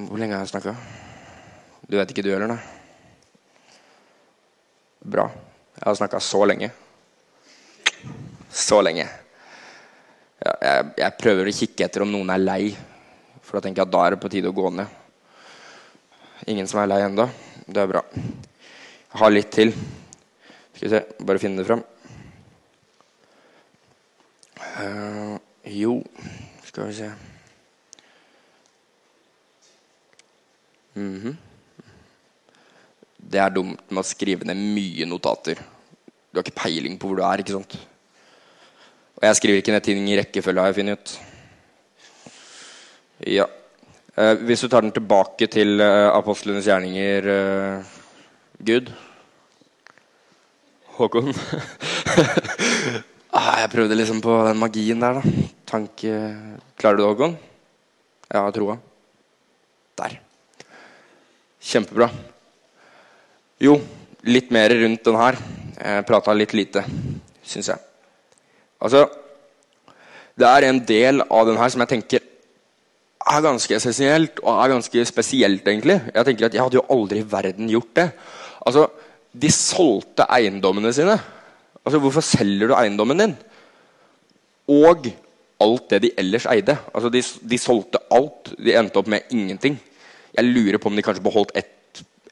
Hvor 0.07 0.21
lenge 0.21 0.37
har 0.37 0.45
jeg 0.45 0.53
snakka? 0.53 0.73
Du 1.83 1.97
vet 1.99 2.13
ikke 2.13 2.23
du 2.23 2.29
heller, 2.31 2.47
nei? 2.53 2.61
Bra. 5.03 5.27
Jeg 5.75 5.83
har 5.83 5.97
snakka 5.99 6.21
så 6.23 6.45
lenge. 6.47 6.69
Så 8.47 8.79
lenge. 8.85 9.09
Jeg, 10.39 10.85
jeg, 11.01 11.17
prøver 11.19 11.49
å 11.49 11.55
kikke 11.57 11.85
etter 11.85 12.05
om 12.05 12.13
noen 12.13 12.31
er 12.31 12.41
lei, 12.45 12.69
for 13.43 13.57
da 13.57 13.65
tenker 13.65 13.83
jeg 13.83 13.89
at 13.89 13.93
da 13.93 14.05
er 14.05 14.15
det 14.15 14.21
på 14.23 14.31
tide 14.31 14.51
å 14.51 14.55
gå 14.55 14.71
ned. 14.71 14.87
Ingen 16.47 16.67
som 16.71 16.79
er 16.79 16.89
lei 16.93 17.01
ennå. 17.03 17.27
Det 17.67 17.83
er 17.83 17.91
bra. 17.91 18.05
Jeg 18.15 19.19
har 19.19 19.35
litt 19.35 19.51
til. 19.51 19.75
Skal 20.73 20.87
vi 20.87 20.95
se, 20.95 21.03
bare 21.25 21.41
finne 21.41 21.61
det 21.61 21.67
fram. 21.67 21.83
Uh, 24.73 25.37
jo, 25.69 25.99
skal 26.65 26.87
vi 26.89 26.93
se 26.93 27.11
Mm 30.95 31.21
-hmm. 31.21 31.35
Det 33.17 33.39
er 33.39 33.49
dumt 33.49 33.79
med 33.89 33.99
å 33.99 34.03
skrive 34.03 34.45
ned 34.45 34.57
mye 34.57 35.05
notater. 35.05 35.55
Du 36.31 36.39
har 36.39 36.43
ikke 36.43 36.61
peiling 36.63 36.99
på 36.99 37.07
hvor 37.07 37.15
du 37.15 37.23
er. 37.23 37.39
ikke 37.39 37.51
sant? 37.51 37.77
Og 39.15 39.23
jeg 39.23 39.35
skriver 39.35 39.57
ikke 39.57 39.71
ned 39.71 39.83
ting 39.83 40.09
i 40.09 40.17
rekkefølge, 40.17 40.59
har 40.59 40.67
jeg 40.67 40.75
funnet 40.75 40.99
ut. 40.99 41.19
Ja. 43.27 43.45
Uh, 44.17 44.33
hvis 44.45 44.61
du 44.61 44.67
tar 44.67 44.81
den 44.81 44.91
tilbake 44.91 45.47
til 45.47 45.81
uh, 45.81 46.17
apostlenes 46.17 46.65
gjerninger, 46.65 47.27
eh, 47.27 47.83
Gud 48.65 48.91
Håkon 50.93 51.31
ah, 53.37 53.55
Jeg 53.63 53.71
prøvde 53.73 53.97
liksom 53.97 54.19
på 54.21 54.35
den 54.47 54.59
magien 54.61 55.01
der, 55.01 55.17
da. 55.17 55.47
Tanke 55.65 56.11
Klarer 56.77 56.99
du 56.99 57.01
det, 57.01 57.09
Håkon? 57.09 57.33
Ja, 58.29 58.43
Jeg 58.45 58.53
troa. 58.57 58.77
Der. 59.97 60.19
Kjempebra. 61.63 62.09
Jo, 63.61 63.77
litt 64.25 64.51
mer 64.53 64.73
rundt 64.83 65.03
den 65.05 65.17
her. 65.17 65.37
Jeg 65.77 66.05
prata 66.09 66.33
litt 66.35 66.53
lite, 66.57 66.83
syns 67.45 67.71
jeg. 67.73 67.81
Altså 68.83 69.05
Det 70.37 70.47
er 70.49 70.67
en 70.67 70.81
del 70.85 71.23
av 71.25 71.47
den 71.49 71.57
her 71.57 71.73
som 71.73 71.83
jeg 71.85 71.93
tenker 71.93 72.29
er 73.23 73.43
ganske 73.45 73.75
essensielt, 73.77 74.41
og 74.43 74.57
er 74.59 74.73
ganske 74.73 75.05
spesielt, 75.07 75.67
egentlig. 75.67 76.01
Jeg 76.13 76.25
tenker 76.27 76.47
at 76.49 76.55
jeg 76.57 76.63
hadde 76.63 76.79
jo 76.81 76.87
aldri 76.91 77.21
i 77.21 77.27
verden 77.31 77.69
gjort 77.71 77.93
det. 77.95 78.09
Altså, 78.67 78.89
De 79.33 79.49
solgte 79.53 80.27
eiendommene 80.29 80.93
sine. 80.93 81.17
Altså, 81.83 81.99
Hvorfor 81.99 82.25
selger 82.25 82.69
du 82.69 82.75
eiendommen 82.77 83.19
din? 83.19 83.35
Og 84.71 85.09
alt 85.63 85.89
det 85.91 86.01
de 86.05 86.11
ellers 86.19 86.45
eide. 86.51 86.77
Altså, 86.93 87.09
de, 87.13 87.21
de 87.21 87.59
solgte 87.61 88.01
alt. 88.13 88.53
De 88.57 88.75
endte 88.77 88.99
opp 88.99 89.09
med 89.11 89.33
ingenting. 89.33 89.79
Jeg 90.33 90.49
lurer 90.49 90.79
på 90.81 90.89
om 90.89 90.97
de 90.97 91.05
kanskje 91.05 91.25
beholdt 91.25 91.53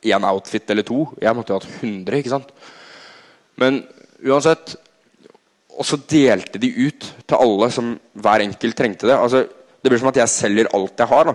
én 0.02 0.26
outfit 0.26 0.70
eller 0.70 0.86
to. 0.86 1.06
Jeg 1.22 1.36
måtte 1.38 1.54
jo 1.54 1.60
hatt 1.60 1.70
100. 1.82 2.18
ikke 2.18 2.34
sant? 2.34 2.54
Men 3.62 3.84
uansett 4.26 4.78
Og 5.72 5.86
så 5.88 5.98
delte 5.98 6.60
de 6.60 6.68
ut 6.68 7.06
til 7.26 7.40
alle 7.40 7.68
som 7.74 7.94
hver 8.14 8.44
enkelt 8.44 8.76
trengte 8.78 9.08
det. 9.08 9.16
Altså, 9.16 9.46
det 9.82 9.90
blir 9.90 10.02
som 10.02 10.10
at 10.12 10.18
jeg 10.20 10.30
selger 10.30 10.68
alt 10.76 11.00
jeg 11.00 11.08
har. 11.08 11.30
da. 11.32 11.34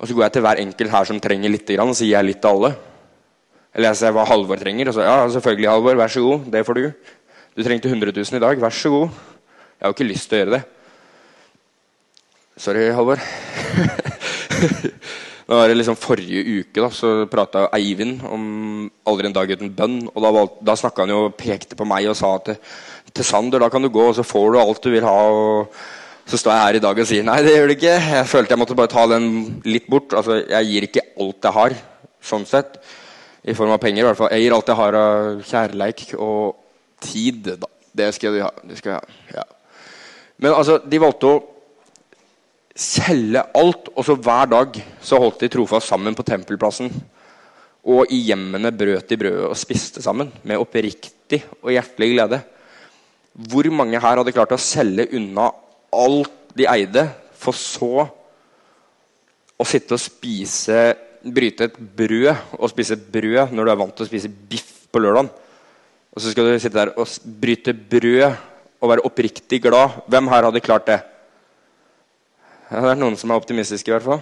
Og 0.00 0.08
så 0.08 0.14
går 0.16 0.24
jeg 0.24 0.32
til 0.32 0.42
hver 0.42 0.62
enkelt 0.62 0.90
her 0.90 1.04
som 1.04 1.20
trenger 1.20 1.52
litt, 1.52 1.70
og 1.78 1.92
gir 1.92 2.08
jeg 2.16 2.26
litt 2.26 2.40
til 2.42 2.50
alle. 2.50 2.70
Eller 3.74 3.90
jeg 3.90 4.00
ser 4.00 4.14
hva 4.14 4.24
Halvor 4.28 4.60
trenger, 4.60 4.88
og 4.88 4.94
så 4.96 5.02
ja, 5.02 5.16
selvfølgelig, 5.34 5.70
Halvor, 5.70 5.98
vær 5.98 6.12
så 6.14 6.22
god. 6.22 6.46
Det 6.54 6.62
får 6.66 6.78
du. 6.78 6.84
Du 7.54 7.62
trengte 7.66 7.90
100 7.90 8.14
000 8.14 8.38
i 8.38 8.44
dag, 8.46 8.60
vær 8.62 8.74
så 8.74 8.92
god. 8.92 9.20
Jeg 9.74 9.82
har 9.82 9.90
jo 9.90 9.96
ikke 9.98 10.12
lyst 10.12 10.30
til 10.30 10.38
å 10.38 10.42
gjøre 10.42 10.56
det. 10.56 10.62
Sorry, 12.64 12.88
Halvor. 12.94 13.18
Det 15.44 15.52
var 15.52 15.68
liksom 15.76 15.96
Forrige 16.00 16.40
uke 16.40 16.80
da, 16.80 16.88
så 16.88 17.08
prata 17.28 17.66
Eivind 17.76 18.22
om 18.24 18.44
'Aldri 19.04 19.28
en 19.28 19.34
dag 19.36 19.50
uten 19.50 19.74
bønn'. 19.76 20.08
og 20.14 20.22
Da, 20.22 20.46
da 20.70 20.74
snakka 20.74 21.02
han 21.02 21.12
jo 21.12 21.18
og 21.26 21.36
pekte 21.36 21.76
på 21.76 21.84
meg 21.84 22.08
og 22.08 22.16
sa 22.16 22.38
til, 22.38 22.56
til 23.12 23.24
Sander 23.24 23.60
da 23.60 23.68
kan 23.68 23.82
du 23.82 23.90
gå 23.92 24.08
og 24.08 24.14
så 24.16 24.24
får 24.24 24.52
du 24.52 24.58
alt 24.58 24.82
du 24.82 24.90
vil 24.90 25.04
ha. 25.04 25.18
og 25.28 25.68
Så 26.24 26.38
står 26.40 26.52
jeg 26.52 26.62
her 26.64 26.74
i 26.74 26.84
dag 26.86 26.98
og 26.98 27.06
sier 27.06 27.22
nei, 27.22 27.42
det 27.42 27.52
gjør 27.52 27.68
du 27.68 27.74
ikke. 27.76 27.92
Jeg 28.00 28.26
følte 28.26 28.52
jeg 28.52 28.58
måtte 28.58 28.74
bare 28.74 28.88
ta 28.88 29.06
den 29.06 29.60
litt 29.64 29.86
bort. 29.86 30.14
altså 30.14 30.40
Jeg 30.48 30.64
gir 30.64 30.82
ikke 30.88 31.06
alt 31.20 31.44
jeg 31.44 31.52
har, 31.52 31.76
sånn 32.22 32.46
sett. 32.48 32.80
I 33.44 33.54
form 33.56 33.74
av 33.74 33.80
penger, 33.82 34.00
i 34.00 34.06
hvert 34.08 34.18
fall. 34.18 34.32
Jeg 34.32 34.46
gir 34.46 34.54
alt 34.56 34.70
jeg 34.70 34.78
har 34.78 34.96
av 34.96 35.40
kjærleik 35.44 36.04
og 36.16 36.54
tid. 37.04 37.50
da. 37.60 37.68
Det 37.92 38.06
skal 38.16 38.32
jeg 38.32 38.46
ha. 38.46 38.52
Det 38.64 38.78
skal 38.78 38.94
jeg 38.94 39.02
ha. 39.02 39.18
Ja. 39.36 39.44
Men 40.40 40.56
altså, 40.56 40.78
de 40.80 41.00
valgte 41.02 41.28
å 41.28 41.42
selge 42.74 43.44
alt. 43.60 43.92
Og 43.92 44.06
så 44.06 44.16
hver 44.16 44.48
dag 44.54 44.80
så 45.04 45.20
holdt 45.20 45.44
de 45.44 45.52
trofast 45.52 45.92
sammen 45.92 46.16
på 46.16 46.24
tempelplassen. 46.26 46.88
Og 47.84 48.08
i 48.16 48.22
hjemmene 48.30 48.72
brøt 48.72 49.12
de 49.12 49.20
brødet 49.20 49.46
og 49.50 49.60
spiste 49.60 50.00
sammen 50.02 50.32
med 50.48 50.60
oppriktig 50.60 51.42
og 51.60 51.74
hjertelig 51.74 52.14
glede. 52.14 52.40
Hvor 53.34 53.68
mange 53.74 54.00
her 54.00 54.20
hadde 54.22 54.32
klart 54.32 54.54
å 54.56 54.62
selge 54.62 55.10
unna 55.18 55.50
alt 55.94 56.54
de 56.56 56.64
eide, 56.70 57.08
for 57.36 57.52
så 57.52 58.06
å 59.54 59.66
sitte 59.68 59.98
og 59.98 60.00
spise 60.00 60.78
Bryte 61.24 61.70
et 61.70 61.78
brød 61.78 62.30
og 62.58 62.68
spise 62.72 62.98
brød 62.98 63.54
når 63.54 63.64
du 63.64 63.72
er 63.72 63.80
vant 63.80 63.94
til 63.96 64.04
å 64.04 64.10
spise 64.10 64.28
biff 64.28 64.86
på 64.92 65.00
lørdag. 65.00 65.30
Og 66.14 66.22
så 66.22 66.30
skal 66.30 66.46
du 66.46 66.58
sitte 66.62 66.78
der 66.78 66.92
og 67.00 67.10
bryte 67.40 67.72
brød 67.74 68.26
og 68.80 68.90
være 68.92 69.04
oppriktig 69.08 69.62
glad. 69.64 70.00
Hvem 70.06 70.28
her 70.30 70.46
hadde 70.46 70.62
klart 70.62 70.86
det? 70.86 71.00
Ja, 72.70 72.80
det 72.80 72.90
er 72.92 73.00
noen 73.00 73.16
som 73.18 73.32
er 73.32 73.40
optimistiske, 73.40 73.90
i 73.90 73.94
hvert 73.94 74.06
fall. 74.06 74.20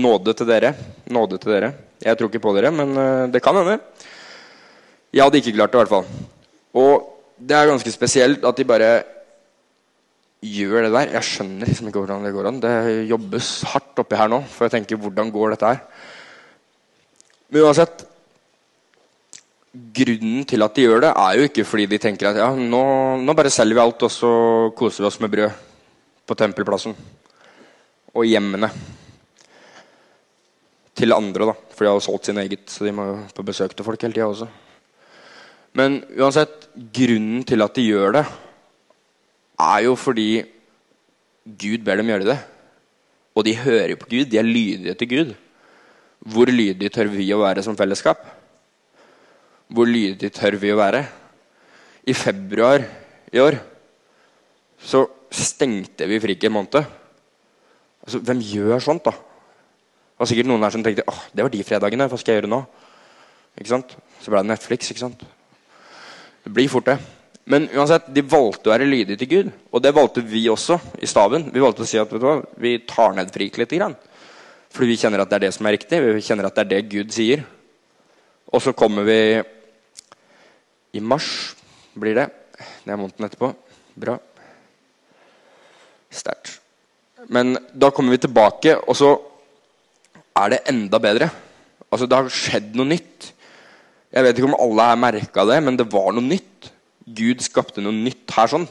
Nåde 0.00 0.34
til 0.38 0.48
dere. 0.48 0.74
Nåde 1.10 1.38
til 1.42 1.54
dere. 1.54 1.72
Jeg 2.00 2.16
tror 2.16 2.30
ikke 2.30 2.42
på 2.42 2.52
dere, 2.56 2.70
men 2.74 2.92
uh, 2.96 3.30
det 3.30 3.42
kan 3.44 3.56
hende. 3.58 3.78
Jeg 5.10 5.24
hadde 5.24 5.40
ikke 5.40 5.56
klart 5.56 5.72
det, 5.72 5.78
i 5.78 5.82
hvert 5.82 5.94
fall. 5.94 6.28
Og 6.80 7.08
det 7.40 7.56
er 7.56 7.70
ganske 7.70 7.92
spesielt 7.92 8.44
at 8.46 8.58
de 8.58 8.68
bare 8.68 8.90
gjør 10.40 10.86
det 10.86 10.92
der. 10.94 11.14
Jeg 11.18 11.28
skjønner 11.28 11.68
liksom 11.68 11.90
ikke 11.90 12.02
hvordan 12.02 12.24
det 12.24 12.34
går 12.34 12.48
an. 12.50 12.60
Det 12.62 12.74
jobbes 13.10 13.50
hardt 13.72 14.00
oppi 14.00 14.18
her 14.18 14.30
nå 14.32 14.40
for 14.48 14.68
å 14.68 14.72
tenke 14.72 14.98
hvordan 15.00 15.32
går 15.34 15.54
dette 15.54 15.74
her. 15.74 15.82
Men 17.50 17.66
uansett 17.66 18.06
Grunnen 19.70 20.42
til 20.50 20.64
at 20.66 20.74
de 20.74 20.82
gjør 20.82 21.04
det, 21.04 21.10
er 21.14 21.36
jo 21.38 21.46
ikke 21.46 21.62
fordi 21.62 21.84
de 21.92 21.98
tenker 22.02 22.26
at 22.26 22.38
ja, 22.40 22.48
nå, 22.50 22.80
nå 23.22 23.34
bare 23.38 23.52
selger 23.54 23.78
vi 23.78 23.82
alt, 23.84 24.02
og 24.02 24.10
så 24.10 24.30
koser 24.74 25.04
vi 25.04 25.06
oss 25.06 25.20
med 25.22 25.30
brød 25.30 25.60
på 26.26 26.34
Tempelplassen 26.34 26.96
og 28.10 28.26
hjemmene 28.26 28.66
til 30.98 31.14
andre, 31.14 31.52
da. 31.52 31.54
For 31.70 31.86
de 31.86 31.92
har 31.92 32.00
jo 32.00 32.02
solgt 32.02 32.26
sin 32.26 32.42
eget, 32.42 32.66
så 32.66 32.88
de 32.88 32.96
må 32.96 33.06
jo 33.12 33.14
på 33.36 33.46
besøk 33.46 33.76
til 33.78 33.86
folk 33.86 34.02
hele 34.02 34.16
tida 34.16 34.26
også. 34.26 34.50
Men 35.78 36.00
uansett, 36.18 36.66
grunnen 36.74 37.46
til 37.46 37.62
at 37.62 37.78
de 37.78 37.86
gjør 37.86 38.18
det, 38.18 38.24
er 39.60 39.84
jo 39.86 39.94
fordi 39.98 40.42
Gud 41.44 41.84
ber 41.84 42.00
dem 42.00 42.10
gjøre 42.10 42.28
det. 42.32 42.38
Og 43.36 43.46
de 43.46 43.56
hører 43.56 43.96
på 43.98 44.08
Gud. 44.10 44.26
De 44.30 44.38
er 44.38 44.46
lydige 44.46 44.94
til 44.98 45.08
Gud. 45.08 45.32
Hvor 46.20 46.50
lydige 46.50 46.92
tør 46.92 47.08
vi 47.12 47.28
å 47.32 47.40
være 47.40 47.64
som 47.64 47.76
fellesskap? 47.78 48.20
Hvor 49.70 49.88
lydige 49.88 50.32
tør 50.34 50.58
vi 50.60 50.72
å 50.72 50.80
være? 50.80 51.04
I 52.08 52.16
februar 52.16 52.84
i 53.32 53.40
år 53.40 53.58
så 54.80 55.04
stengte 55.30 56.08
vi 56.08 56.20
Frik 56.20 56.44
en 56.48 56.56
måned. 56.56 56.80
Altså, 58.00 58.18
hvem 58.24 58.40
gjør 58.42 58.80
sånt, 58.82 59.04
da? 59.04 59.12
Det 59.12 60.24
var 60.24 60.28
sikkert 60.28 60.48
noen 60.50 60.64
her 60.64 60.72
som 60.74 60.82
tenkte 60.84 61.04
åh, 61.08 61.20
det 61.32 61.44
var 61.44 61.52
de 61.52 61.64
fredagene. 61.64 62.08
Hva 62.08 62.18
skal 62.20 62.34
jeg 62.34 62.42
gjøre 62.42 62.52
nå? 62.52 62.60
Ikke 63.60 63.72
sant? 63.72 63.94
Så 64.20 64.32
ble 64.32 64.42
det 64.42 64.50
Netflix. 64.50 64.90
ikke 64.90 65.04
sant? 65.04 65.24
Det 66.44 66.52
blir 66.52 66.68
fort 66.72 66.88
det. 66.88 66.98
Men 67.44 67.68
uansett, 67.74 68.10
de 68.14 68.22
valgte 68.26 68.68
å 68.68 68.74
være 68.74 68.88
lydige 68.88 69.18
til 69.22 69.30
Gud. 69.30 69.52
Og 69.72 69.82
det 69.82 69.94
valgte 69.96 70.22
vi 70.24 70.44
også 70.52 70.76
i 71.00 71.08
staben. 71.08 71.48
Vi 71.54 71.62
valgte 71.62 71.86
å 71.86 71.88
si 71.88 71.98
at 71.98 72.12
hva, 72.12 72.38
vi 72.60 72.76
tar 72.88 73.16
ned 73.16 73.32
Frik 73.34 73.58
litt. 73.58 73.72
Grann. 73.74 73.96
Fordi 74.70 74.92
vi 74.92 74.98
kjenner 75.00 75.22
at 75.22 75.30
det 75.30 75.40
er 75.40 75.46
det 75.48 75.54
som 75.56 75.66
er 75.66 75.74
riktig. 75.78 75.98
Vi 76.04 76.26
kjenner 76.26 76.46
at 76.46 76.58
det 76.58 76.66
er 76.66 76.70
det 76.74 76.90
Gud 76.92 77.14
sier. 77.14 77.42
Og 78.50 78.62
så 78.62 78.74
kommer 78.76 79.06
vi 79.06 79.20
i 80.98 81.02
mars, 81.02 81.54
blir 81.94 82.18
det. 82.18 82.28
Det 82.84 82.92
er 82.92 82.98
måneden 82.98 83.26
etterpå. 83.26 83.52
Bra. 84.00 84.16
Sterkt. 86.10 86.58
Men 87.30 87.54
da 87.72 87.90
kommer 87.94 88.14
vi 88.14 88.22
tilbake, 88.24 88.74
og 88.80 88.96
så 88.98 89.12
er 90.40 90.54
det 90.54 90.64
enda 90.70 90.98
bedre. 91.02 91.28
Altså, 91.90 92.06
det 92.06 92.18
har 92.18 92.32
skjedd 92.34 92.74
noe 92.78 92.90
nytt. 92.90 93.30
Jeg 94.10 94.26
vet 94.26 94.38
ikke 94.38 94.50
om 94.50 94.58
alle 94.58 94.86
har 94.90 94.98
merka 94.98 95.44
det, 95.46 95.58
men 95.62 95.78
det 95.78 95.86
var 95.90 96.10
noe 96.14 96.26
nytt. 96.26 96.70
Gud 97.06 97.42
skapte 97.44 97.82
noe 97.82 97.94
nytt 97.96 98.30
her. 98.36 98.50
sånn. 98.50 98.68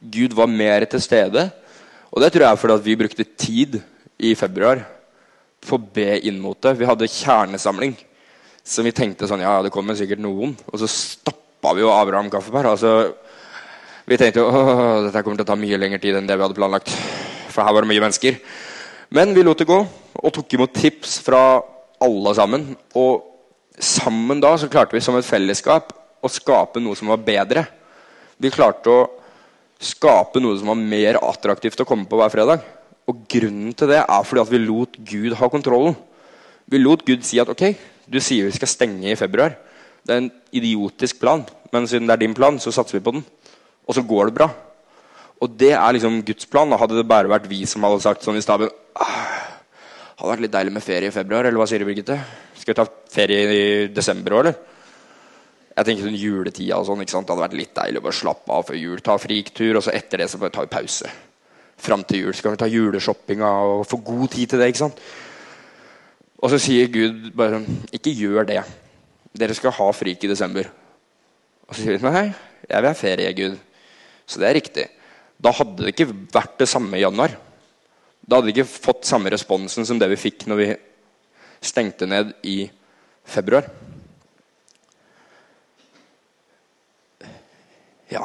Gud 0.00 0.34
var 0.36 0.50
mer 0.50 0.84
til 0.84 1.00
stede. 1.00 1.48
Og 2.12 2.22
det 2.22 2.32
tror 2.32 2.44
jeg 2.44 2.52
er 2.52 2.60
fordi 2.60 2.74
at 2.74 2.84
vi 2.84 2.96
brukte 3.00 3.24
tid 3.24 3.80
i 4.18 4.34
februar 4.38 4.84
på 5.64 5.78
å 5.78 5.86
be 5.96 6.20
inn 6.28 6.40
mot 6.42 6.60
det. 6.62 6.76
Vi 6.78 6.86
hadde 6.86 7.10
kjernesamling 7.10 7.96
som 8.64 8.86
vi 8.86 8.94
tenkte 8.96 9.28
sånn 9.28 9.42
Ja, 9.44 9.58
det 9.62 9.72
kommer 9.74 9.96
sikkert 9.98 10.22
noen. 10.22 10.54
Og 10.70 10.80
så 10.80 10.88
stappa 10.90 11.74
vi 11.74 11.84
jo 11.84 11.92
Abraham 11.92 12.30
kaffebær. 12.32 12.70
Altså, 12.70 13.14
vi 14.04 14.18
tenkte 14.20 14.44
jo 14.44 14.50
dette 15.06 15.24
kommer 15.24 15.40
til 15.40 15.46
å 15.46 15.52
ta 15.52 15.58
mye 15.58 15.80
lengre 15.80 16.00
tid 16.02 16.18
enn 16.18 16.28
det 16.28 16.36
vi 16.36 16.44
hadde 16.44 16.58
planlagt. 16.58 16.92
For 17.48 17.64
her 17.64 17.74
var 17.74 17.84
det 17.84 17.92
mye 17.92 18.04
mennesker. 18.04 18.38
Men 19.14 19.34
vi 19.34 19.44
lot 19.46 19.60
det 19.60 19.68
gå 19.68 19.80
og 19.84 20.32
tok 20.34 20.56
imot 20.56 20.74
tips 20.76 21.18
fra 21.24 21.42
alle 22.04 22.34
sammen. 22.36 22.70
Og 22.98 23.24
sammen 23.80 24.40
da 24.42 24.54
så 24.60 24.70
klarte 24.70 24.96
vi 24.96 25.02
som 25.04 25.16
et 25.18 25.26
fellesskap 25.26 25.92
å 26.24 26.30
skape 26.32 26.80
noe 26.80 26.96
som 26.96 27.10
var 27.12 27.20
bedre. 27.24 27.66
Vi 28.40 28.52
klarte 28.52 28.90
å 28.92 29.04
skape 29.84 30.40
noe 30.40 30.56
som 30.58 30.72
var 30.72 30.80
mer 30.80 31.20
attraktivt 31.20 31.82
å 31.84 31.88
komme 31.88 32.08
på 32.08 32.18
hver 32.18 32.32
fredag. 32.32 32.64
Og 33.10 33.26
grunnen 33.28 33.74
til 33.76 33.90
det 33.92 34.00
er 34.00 34.24
fordi 34.24 34.42
at 34.44 34.52
vi 34.52 34.62
lot 34.64 34.96
Gud 34.96 35.36
ha 35.36 35.50
kontrollen. 35.52 35.96
Vi 36.70 36.80
lot 36.80 37.04
Gud 37.04 37.26
si 37.26 37.40
at 37.42 37.50
ok, 37.52 37.66
du 38.08 38.20
sier 38.24 38.48
vi 38.48 38.56
skal 38.56 38.70
stenge 38.70 39.10
i 39.12 39.18
februar. 39.20 39.58
Det 40.04 40.14
er 40.14 40.22
en 40.22 40.32
idiotisk 40.52 41.20
plan, 41.20 41.44
men 41.72 41.88
siden 41.88 42.08
det 42.08 42.16
er 42.16 42.24
din 42.24 42.36
plan, 42.36 42.56
så 42.60 42.72
satser 42.72 42.98
vi 42.98 43.04
på 43.04 43.16
den. 43.16 43.24
Og 43.84 43.96
så 43.96 44.04
går 44.04 44.30
det 44.30 44.38
bra. 44.38 44.48
Og 45.44 45.52
det 45.60 45.74
er 45.76 45.96
liksom 45.96 46.22
Guds 46.24 46.48
plan. 46.48 46.70
Da 46.72 46.78
hadde 46.80 46.96
det 46.96 47.08
bare 47.08 47.28
vært 47.28 47.48
vi 47.50 47.64
som 47.68 47.84
hadde 47.84 48.00
sagt 48.04 48.24
sånn 48.24 48.38
i 48.40 48.44
staben 48.44 48.70
ah, 48.96 49.32
Hadde 50.14 50.30
vært 50.30 50.44
litt 50.44 50.54
deilig 50.54 50.72
med 50.76 50.84
ferie 50.84 51.10
i 51.10 51.14
februar, 51.14 51.44
eller 51.44 51.58
hva 51.58 51.66
sier 51.66 51.82
du, 51.82 51.88
Birgitte? 51.88 52.16
Skal 52.54 52.70
vi 52.70 52.76
ta 52.78 52.84
ferie 53.10 53.40
i 53.50 53.64
desember 53.92 54.36
òg, 54.36 54.44
eller? 54.44 54.73
Jeg 55.74 55.88
tenker 55.88 56.06
sånn 56.06 56.18
juletida 56.18 56.78
og 56.78 56.86
sånn, 56.86 57.02
ikke 57.02 57.16
sant? 57.16 57.26
Det 57.26 57.34
hadde 57.34 57.46
vært 57.48 57.58
litt 57.58 57.74
deilig 57.74 57.98
å 57.98 58.04
bare 58.04 58.16
slappe 58.20 58.54
av 58.54 58.66
før 58.68 58.78
jul. 58.78 59.00
Ta 59.02 59.16
friktur, 59.18 59.78
og 59.78 59.82
så 59.82 59.94
etter 59.94 60.22
det 60.22 60.28
så 60.30 60.38
bare 60.38 60.54
ta 60.54 60.62
vi 60.62 60.70
pause. 60.70 61.10
Fram 61.84 62.04
til 62.06 62.22
jul 62.22 62.36
så 62.36 62.44
kan 62.44 62.54
vi 62.54 62.60
ta 62.62 62.70
juleshoppinga 62.70 63.50
og 63.66 63.82
få 63.90 63.98
god 64.06 64.28
tid 64.36 64.52
til 64.52 64.62
det. 64.62 64.70
ikke 64.70 64.84
sant? 64.84 65.00
Og 66.38 66.52
så 66.52 66.60
sier 66.62 66.90
Gud 66.92 67.30
bare 67.34 67.58
sånn 67.58 67.78
Ikke 67.96 68.12
gjør 68.14 68.46
det. 68.46 68.60
Dere 69.34 69.56
skal 69.56 69.74
ha 69.74 69.88
frik 69.96 70.22
i 70.22 70.30
desember. 70.30 70.68
Og 71.66 71.74
så 71.74 71.80
sier 71.80 71.98
vi 71.98 72.06
nei, 72.06 72.28
jeg 72.68 72.78
vil 72.78 72.90
ha 72.90 72.98
ferie, 72.98 73.32
Gud. 73.34 73.56
Så 74.28 74.38
det 74.40 74.48
er 74.48 74.58
riktig. 74.60 74.84
Da 75.42 75.50
hadde 75.52 75.82
det 75.82 75.94
ikke 75.94 76.12
vært 76.12 76.60
det 76.60 76.70
samme 76.70 76.96
i 76.96 77.02
januar. 77.02 77.34
Da 78.22 78.38
hadde 78.38 78.48
vi 78.48 78.54
ikke 78.54 78.70
fått 78.70 79.08
samme 79.08 79.32
responsen 79.32 79.88
som 79.88 79.98
det 79.98 80.08
vi 80.12 80.20
fikk 80.20 80.46
når 80.48 80.60
vi 80.60 80.68
stengte 81.64 82.06
ned 82.08 82.30
i 82.46 82.68
februar. 83.26 83.66
Ja 88.12 88.24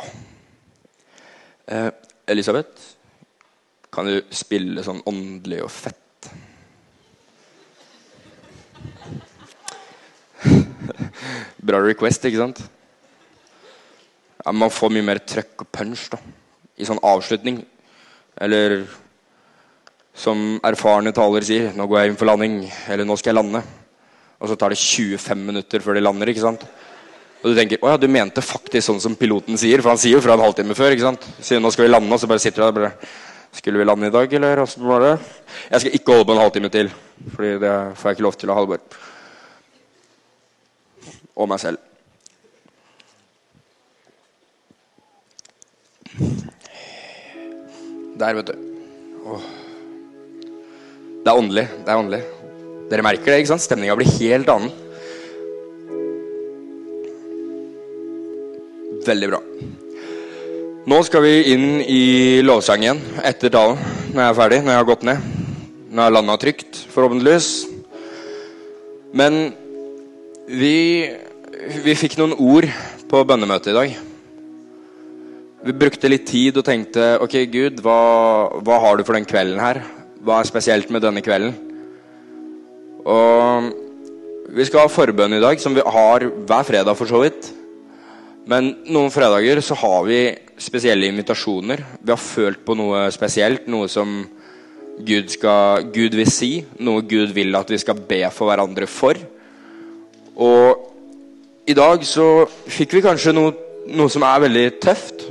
eh, 1.68 1.92
Elisabeth, 2.30 2.82
kan 3.94 4.06
du 4.06 4.20
spille 4.32 4.84
sånn 4.86 5.02
åndelig 5.10 5.64
og 5.66 5.72
fett? 5.74 6.30
Bra 11.70 11.80
request, 11.84 12.26
ikke 12.28 12.44
sant? 12.44 12.62
Ja, 14.46 14.54
man 14.56 14.72
får 14.74 14.94
mye 14.94 15.08
mer 15.10 15.20
trøkk 15.26 15.66
og 15.66 15.72
punch 15.74 16.10
da 16.14 16.20
i 16.80 16.88
sånn 16.88 17.02
avslutning. 17.04 17.60
Eller 18.40 18.86
som 20.16 20.60
erfarne 20.64 21.12
taler 21.16 21.44
sier 21.44 21.74
'Nå 21.74 21.88
går 21.88 22.00
jeg 22.00 22.10
inn 22.10 22.18
for 22.18 22.26
landing', 22.26 22.72
eller 22.88 23.06
'Nå 23.06 23.18
skal 23.18 23.36
jeg 23.36 23.44
lande'. 23.44 23.64
Og 24.40 24.48
så 24.48 24.56
tar 24.56 24.70
det 24.70 24.78
25 24.78 25.38
minutter 25.38 25.80
før 25.80 25.94
de 25.94 26.02
lander. 26.02 26.28
ikke 26.28 26.42
sant? 26.42 26.66
Og 27.40 27.52
du 27.52 27.56
tenker 27.56 27.80
å 27.80 27.96
du 27.96 28.08
mente 28.12 28.44
faktisk 28.44 28.84
sånn 28.90 29.00
som 29.00 29.16
piloten 29.16 29.58
sier, 29.60 29.80
for 29.80 29.94
han 29.94 30.00
sier 30.02 30.18
jo 30.18 30.24
fra 30.24 30.36
en 30.36 30.44
halvtime 30.44 30.76
før. 30.76 30.92
ikke 30.92 31.06
sant? 31.06 31.28
Sier 31.40 31.62
nå 31.64 31.72
skal 31.72 31.86
vi 31.88 31.92
lande, 31.94 32.12
og 32.12 32.20
så 32.20 32.28
bare 32.28 32.44
sitter 32.44 32.62
du 32.62 32.66
der 32.68 32.80
bare 32.80 32.94
Skulle 33.56 33.80
vi 33.80 33.86
lande 33.86 34.08
i 34.08 34.14
dag, 34.14 34.34
eller 34.34 34.60
åssen 34.62 34.84
var 34.86 35.02
det? 35.02 35.14
Jeg 35.72 35.82
skal 35.82 35.96
ikke 35.98 36.14
holde 36.14 36.26
på 36.28 36.34
en 36.36 36.42
halvtime 36.44 36.70
til, 36.70 36.92
Fordi 37.36 37.54
det 37.64 37.76
får 37.98 38.10
jeg 38.10 38.18
ikke 38.18 38.26
lov 38.28 38.36
til 38.38 38.52
av 38.52 38.60
Halvor. 38.60 38.84
Og 41.40 41.50
meg 41.50 41.60
selv. 41.64 41.78
Der, 48.20 48.36
vet 48.36 48.52
du. 48.52 48.56
Åh. 49.24 49.48
Det 51.24 51.32
er 51.32 51.40
åndelig. 51.40 51.66
Det 51.86 51.94
er 51.94 52.04
åndelig. 52.04 52.22
Dere 52.92 53.06
merker 53.06 53.32
det, 53.32 53.40
ikke 53.40 53.54
sant? 53.54 53.64
Stemninga 53.64 53.96
blir 53.96 54.12
helt 54.20 54.52
annen. 54.52 54.89
Veldig 59.10 59.30
bra. 59.32 59.40
Nå 60.90 60.98
skal 61.06 61.24
vi 61.26 61.34
inn 61.54 61.80
i 61.82 62.04
lovsangen 62.46 63.00
etter 63.26 63.50
talen. 63.54 63.80
Når 64.14 64.22
jeg 64.22 64.30
er 64.30 64.38
ferdig, 64.38 64.60
når 64.62 64.74
jeg 64.74 64.82
har 64.82 64.90
gått 64.90 65.06
ned. 65.08 65.24
Når 65.90 65.98
jeg 65.98 66.06
har 66.06 66.14
landa 66.14 66.36
trygt, 66.42 66.82
forhåpentligvis. 66.94 67.50
Men 69.18 69.40
vi, 70.50 70.76
vi 71.86 71.98
fikk 71.98 72.20
noen 72.20 72.38
ord 72.38 72.70
på 73.10 73.24
bønnemøtet 73.32 73.74
i 73.74 73.78
dag. 73.80 73.98
Vi 75.66 75.76
brukte 75.76 76.12
litt 76.12 76.30
tid 76.30 76.62
og 76.62 76.68
tenkte 76.68 77.12
Ok, 77.24 77.36
Gud, 77.52 77.82
hva, 77.84 78.00
hva 78.62 78.80
har 78.86 78.98
du 79.00 79.04
for 79.08 79.18
den 79.18 79.28
kvelden 79.28 79.60
her? 79.60 79.82
Hva 80.24 80.40
er 80.40 80.50
spesielt 80.50 80.94
med 80.94 81.04
denne 81.04 81.24
kvelden? 81.26 81.56
Og 83.10 83.72
vi 84.54 84.66
skal 84.70 84.86
ha 84.86 84.92
forbønn 84.92 85.38
i 85.38 85.42
dag, 85.44 85.58
som 85.62 85.74
vi 85.76 85.86
har 85.86 86.26
hver 86.30 86.68
fredag, 86.68 86.96
for 86.98 87.10
så 87.10 87.26
vidt. 87.26 87.56
Men 88.50 88.72
noen 88.90 89.12
fredager 89.14 89.62
så 89.62 89.78
har 89.78 90.06
vi 90.08 90.20
spesielle 90.60 91.10
invitasjoner. 91.12 91.84
Vi 92.02 92.12
har 92.12 92.22
følt 92.22 92.64
på 92.66 92.76
noe 92.78 93.06
spesielt, 93.14 93.68
noe 93.70 93.90
som 93.92 94.24
Gud, 95.06 95.30
skal, 95.32 95.86
Gud 95.94 96.18
vil 96.18 96.32
si, 96.34 96.52
noe 96.84 97.06
Gud 97.08 97.32
vil 97.36 97.56
at 97.56 97.70
vi 97.72 97.80
skal 97.80 98.02
be 98.10 98.24
for 98.34 98.50
hverandre 98.50 98.90
for. 98.90 99.20
Og 100.40 101.70
i 101.70 101.76
dag 101.78 102.04
så 102.08 102.48
fikk 102.50 102.98
vi 102.98 103.06
kanskje 103.06 103.36
noe, 103.38 103.54
noe 103.94 104.10
som 104.12 104.26
er 104.26 104.44
veldig 104.48 104.66
tøft. 104.82 105.28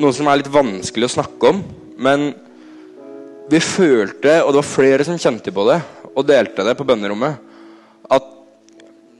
Noe 0.00 0.16
som 0.16 0.30
er 0.30 0.40
litt 0.40 0.52
vanskelig 0.52 1.10
å 1.10 1.14
snakke 1.18 1.52
om. 1.52 1.62
Men 2.00 2.30
vi 3.52 3.60
følte, 3.60 4.40
og 4.40 4.54
det 4.54 4.62
var 4.62 4.70
flere 4.72 5.04
som 5.04 5.20
kjente 5.20 5.52
på 5.52 5.68
det, 5.68 5.82
og 6.12 6.28
delte 6.28 6.64
det 6.64 6.78
på 6.78 6.86
bønnerommet, 6.88 7.36
at 8.08 8.28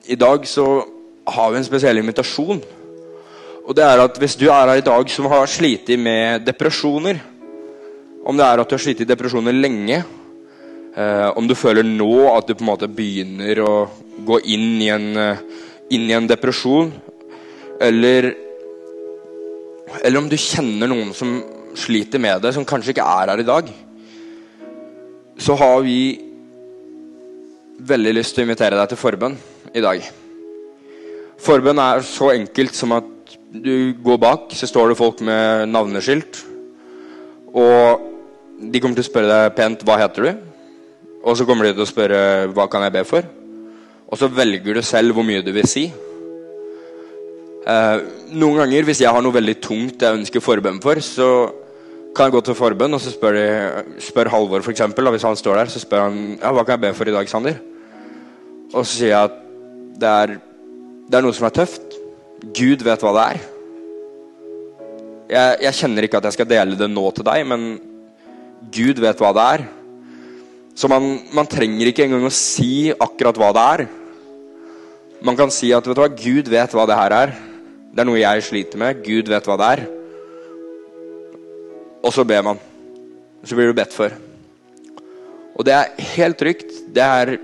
i 0.08 0.16
dag 0.18 0.46
så 0.48 0.66
har 1.28 1.52
vi 1.52 1.60
en 1.60 1.66
spesiell 1.66 2.00
invitasjon. 2.00 2.62
Og 3.62 3.76
det 3.78 3.84
er 3.86 4.02
at 4.02 4.16
hvis 4.18 4.34
du 4.38 4.48
er 4.48 4.66
her 4.66 4.80
i 4.80 4.84
dag 4.84 5.10
som 5.10 5.28
har 5.30 5.46
slitt 5.50 5.90
med 5.98 6.42
depresjoner, 6.46 7.20
om 8.26 8.38
det 8.38 8.46
er 8.46 8.62
at 8.62 8.68
du 8.70 8.74
har 8.74 8.82
slitt 8.82 9.02
i 9.04 9.08
depresjoner 9.08 9.54
lenge, 9.54 10.02
eh, 10.96 11.28
om 11.38 11.46
du 11.46 11.54
føler 11.58 11.86
nå 11.86 12.12
at 12.32 12.48
du 12.48 12.56
på 12.56 12.64
en 12.64 12.72
måte 12.72 12.90
begynner 12.90 13.62
å 13.62 13.74
gå 14.26 14.40
inn 14.54 14.82
i 14.82 14.90
en, 14.90 15.08
eh, 15.16 15.44
inn 15.94 16.10
i 16.10 16.16
en 16.18 16.26
depresjon, 16.26 16.92
eller 17.80 18.34
eller 20.00 20.22
om 20.22 20.28
du 20.28 20.38
kjenner 20.40 20.88
noen 20.88 21.12
som 21.12 21.34
sliter 21.76 22.20
med 22.22 22.40
det, 22.40 22.54
som 22.54 22.64
kanskje 22.64 22.94
ikke 22.94 23.04
er 23.04 23.32
her 23.32 23.42
i 23.42 23.46
dag, 23.48 23.68
så 25.36 25.56
har 25.58 25.82
vi 25.84 25.98
veldig 27.82 28.14
lyst 28.16 28.34
til 28.34 28.44
å 28.44 28.46
invitere 28.46 28.78
deg 28.78 28.88
til 28.88 29.00
forbønn 29.00 29.36
i 29.74 29.82
dag. 29.84 30.04
Forbønn 31.42 31.82
er 31.82 32.04
så 32.06 32.30
enkelt 32.32 32.78
som 32.78 32.94
at 32.96 33.11
du 33.52 33.92
går 34.00 34.16
bak, 34.16 34.48
så 34.56 34.66
står 34.66 34.92
det 34.92 34.98
folk 34.98 35.20
med 35.24 35.68
navneskilt. 35.68 36.40
Og 37.52 38.08
de 38.62 38.80
kommer 38.80 38.96
til 38.96 39.04
å 39.04 39.10
spørre 39.10 39.28
deg 39.28 39.56
pent 39.58 39.84
hva 39.84 39.98
heter 40.00 40.28
du? 40.28 40.32
Og 41.22 41.36
så 41.36 41.46
kommer 41.46 41.68
de 41.68 41.74
til 41.76 41.84
å 41.84 41.90
spørre 41.90 42.22
hva 42.54 42.66
kan 42.70 42.86
jeg 42.86 42.94
be 42.94 43.04
for? 43.06 43.26
Og 44.08 44.18
så 44.20 44.28
velger 44.32 44.78
du 44.78 44.82
selv 44.84 45.16
hvor 45.16 45.26
mye 45.26 45.44
du 45.44 45.52
vil 45.54 45.68
si. 45.68 45.86
Eh, 47.62 47.98
noen 48.34 48.62
ganger, 48.62 48.88
hvis 48.88 49.02
jeg 49.04 49.12
har 49.12 49.22
noe 49.22 49.36
veldig 49.36 49.58
tungt 49.62 50.02
jeg 50.02 50.18
ønsker 50.18 50.42
forbønn 50.42 50.80
for, 50.82 50.98
så 51.04 51.28
kan 52.16 52.28
jeg 52.28 52.34
gå 52.34 52.42
til 52.48 52.56
forbønn, 52.58 52.96
og 52.96 53.00
så 53.00 53.12
spør, 53.12 53.36
de, 53.36 54.00
spør 54.02 54.32
Halvor, 54.32 54.64
for 54.64 54.72
eksempel, 54.74 55.08
hvis 55.14 55.24
han 55.28 55.38
står 55.38 55.62
der, 55.62 55.72
så 55.72 55.80
spør 55.80 56.08
han 56.08 56.18
ja, 56.34 56.50
hva 56.52 56.64
kan 56.66 56.76
jeg 56.76 56.84
be 56.84 56.96
for 56.96 57.08
i 57.08 57.14
dag, 57.14 57.28
Sander? 57.30 57.60
Og 58.72 58.82
så 58.82 58.90
sier 58.90 59.12
jeg 59.12 59.30
at 59.30 59.38
det 60.00 60.10
er, 60.10 60.36
det 61.08 61.18
er 61.18 61.24
noe 61.24 61.36
som 61.36 61.48
er 61.48 61.56
tøft. 61.56 61.91
Gud 62.42 62.82
vet 62.82 63.02
hva 63.04 63.12
det 63.14 63.24
er. 63.30 63.42
Jeg, 65.32 65.58
jeg 65.62 65.78
kjenner 65.78 66.06
ikke 66.06 66.18
at 66.18 66.26
jeg 66.26 66.36
skal 66.36 66.48
dele 66.50 66.76
det 66.78 66.88
nå 66.90 67.04
til 67.14 67.26
deg, 67.26 67.44
men 67.46 67.66
Gud 68.74 68.98
vet 69.02 69.22
hva 69.22 69.30
det 69.36 69.44
er. 69.54 69.64
Så 70.74 70.88
man, 70.90 71.06
man, 71.36 71.46
trenger 71.46 71.90
ikke 71.90 72.06
engang 72.06 72.26
å 72.26 72.32
si 72.34 72.90
akkurat 72.90 73.38
hva 73.38 73.52
det 73.54 73.64
er. 73.76 73.84
Man 75.22 75.38
kan 75.38 75.52
si 75.54 75.70
at 75.70 75.86
vet 75.86 75.94
du 75.94 76.02
hva, 76.02 76.10
Gud 76.10 76.50
vet 76.50 76.74
hva 76.74 76.86
det 76.88 76.98
her 76.98 77.14
er. 77.14 77.34
Det 77.92 78.02
er 78.02 78.08
noe 78.08 78.18
jeg 78.18 78.46
sliter 78.48 78.80
med. 78.80 79.04
Gud 79.04 79.30
vet 79.30 79.46
hva 79.46 79.58
det 79.60 79.70
er. 79.76 79.84
Og 82.02 82.10
så 82.10 82.26
ber 82.26 82.42
man. 82.48 82.60
Så 83.46 83.54
blir 83.54 83.70
du 83.70 83.76
bedt 83.76 83.94
for. 83.94 84.14
Og 85.52 85.66
det 85.68 85.76
er 85.76 86.10
helt 86.16 86.40
trygt. 86.40 86.74
Det 86.90 87.04
er 87.04 87.36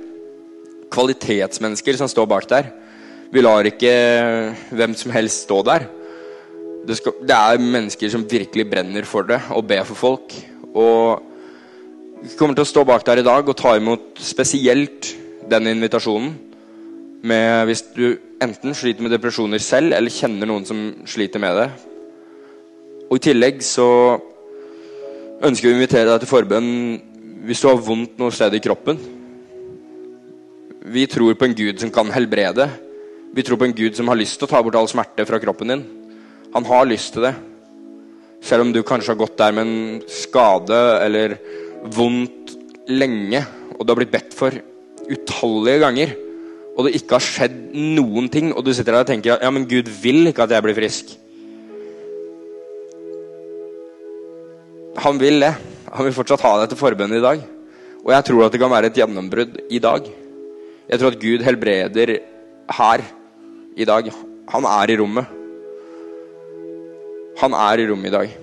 kvalitetsmennesker 0.91 2.01
som 2.01 2.11
står 2.11 2.27
bak 2.33 2.49
der. 2.51 2.73
Vi 3.29 3.43
lar 3.45 3.67
ikke 3.69 3.93
hvem 4.73 4.95
som 4.97 5.12
helst 5.12 5.45
stå 5.45 5.61
der. 5.69 5.85
Det, 6.88 6.97
skal, 6.97 7.19
det 7.29 7.37
er 7.37 7.61
mennesker 7.61 8.09
som 8.12 8.25
virkelig 8.25 8.64
brenner 8.71 9.05
for 9.05 9.27
det 9.29 9.43
og 9.53 9.67
ber 9.69 9.85
for 9.85 10.01
folk. 10.01 10.33
Og 10.73 12.23
vi 12.23 12.33
kommer 12.38 12.57
til 12.57 12.64
å 12.64 12.71
stå 12.71 12.87
bak 12.88 13.05
der 13.05 13.21
i 13.21 13.27
dag 13.27 13.45
og 13.45 13.59
ta 13.59 13.75
imot 13.77 14.17
spesielt 14.25 15.11
den 15.51 15.69
invitasjonen. 15.75 16.33
Med, 17.29 17.67
hvis 17.69 17.83
du 17.93 18.17
enten 18.41 18.77
sliter 18.79 19.05
med 19.05 19.12
depresjoner 19.12 19.61
selv, 19.61 19.93
eller 19.93 20.14
kjenner 20.14 20.49
noen 20.49 20.64
som 20.64 20.83
sliter 21.11 21.43
med 21.43 21.57
det. 21.59 21.69
Og 23.11 23.19
i 23.19 23.25
tillegg 23.29 23.61
så 23.67 23.88
ønsker 25.45 25.69
vi 25.69 25.75
å 25.75 25.77
invitere 25.77 26.09
deg 26.09 26.23
til 26.23 26.33
forbønn 26.33 26.73
hvis 27.49 27.61
du 27.61 27.69
har 27.69 27.81
vondt 27.83 28.17
noe 28.21 28.33
sted 28.35 28.57
i 28.57 28.62
kroppen. 28.62 28.99
Vi 30.88 31.05
tror 31.11 31.37
på 31.37 31.49
en 31.49 31.59
Gud 31.59 31.83
som 31.83 31.93
kan 31.93 32.09
helbrede. 32.14 32.71
Vi 33.35 33.45
tror 33.45 33.61
på 33.61 33.69
en 33.69 33.77
Gud 33.77 33.97
som 33.97 34.09
har 34.09 34.19
lyst 34.19 34.38
til 34.41 34.49
å 34.49 34.51
ta 34.51 34.62
bort 34.64 34.79
all 34.79 34.88
smerte 34.91 35.27
fra 35.29 35.41
kroppen 35.43 35.73
din. 35.73 35.85
Han 36.55 36.67
har 36.69 36.88
lyst 36.88 37.12
til 37.14 37.27
det. 37.29 37.35
Selv 38.45 38.64
om 38.64 38.73
du 38.73 38.81
kanskje 38.87 39.12
har 39.12 39.21
gått 39.21 39.37
der 39.38 39.55
med 39.55 39.67
en 39.67 40.01
skade 40.09 40.79
eller 41.05 41.37
vondt 41.95 42.55
lenge, 42.88 43.43
og 43.77 43.85
du 43.85 43.93
har 43.93 44.01
blitt 44.01 44.14
bedt 44.14 44.35
for 44.37 44.55
utallige 45.09 45.83
ganger, 45.83 46.14
og 46.79 46.87
det 46.87 46.95
ikke 46.95 47.19
har 47.19 47.25
skjedd 47.25 47.57
noen 47.75 48.29
ting, 48.31 48.53
og 48.55 48.62
du 48.64 48.71
sitter 48.71 48.95
der 48.95 49.03
og 49.03 49.11
tenker 49.11 49.43
ja, 49.43 49.51
men 49.51 49.67
Gud 49.69 49.91
vil 50.03 50.31
ikke 50.31 50.47
at 50.47 50.55
jeg 50.55 50.64
blir 50.64 50.79
frisk. 50.79 51.17
Han 55.03 55.19
vil 55.21 55.43
det. 55.43 55.53
Han 55.93 56.07
vil 56.07 56.14
fortsatt 56.14 56.43
ha 56.47 56.55
deg 56.61 56.73
til 56.73 56.81
forbønn 56.81 57.17
i 57.19 57.23
dag. 57.23 57.43
Og 58.05 58.11
jeg 58.14 58.27
tror 58.29 58.47
at 58.47 58.55
det 58.55 58.61
kan 58.62 58.73
være 58.73 58.91
et 58.91 58.99
gjennombrudd 58.99 59.59
i 59.75 59.81
dag. 59.83 60.07
Jeg 60.88 61.01
tror 61.01 61.12
at 61.12 61.21
Gud 61.23 61.45
helbreder 61.45 62.14
her 62.69 63.05
i 63.77 63.87
dag. 63.89 64.11
Han 64.53 64.65
er 64.65 64.91
i 64.91 64.99
rommet. 65.01 65.27
Han 67.39 67.55
er 67.55 67.81
i 67.81 67.89
rommet 67.91 68.11
i 68.11 68.15
dag. 68.17 68.37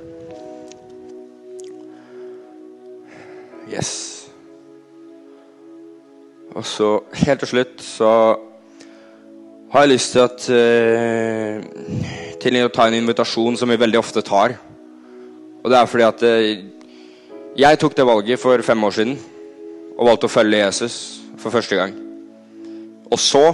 Yes. 3.74 3.92
Og 6.56 6.64
så 6.66 6.90
helt 7.26 7.42
til 7.44 7.52
slutt 7.52 7.82
så 7.84 8.12
har 9.74 9.84
jeg 9.84 9.92
lyst 9.92 10.14
til 10.14 10.24
at 10.24 10.46
uh, 10.56 11.64
Til 12.40 12.60
å 12.62 12.70
ta 12.70 12.86
en 12.86 12.96
invitasjon 12.96 13.58
som 13.58 13.72
vi 13.72 13.80
veldig 13.82 13.98
ofte 14.00 14.22
tar. 14.22 14.54
Og 15.64 15.72
det 15.72 15.80
er 15.80 15.90
fordi 15.90 16.06
at 16.06 16.24
uh, 16.24 17.42
jeg 17.58 17.80
tok 17.82 17.98
det 17.98 18.06
valget 18.06 18.40
for 18.40 18.62
fem 18.62 18.84
år 18.84 18.94
siden 18.96 19.16
og 19.96 20.10
valgte 20.10 20.28
å 20.28 20.32
følge 20.32 20.60
Jesus 20.60 20.96
for 21.40 21.56
første 21.56 21.78
gang. 21.80 21.96
Og 23.10 23.20
så, 23.22 23.54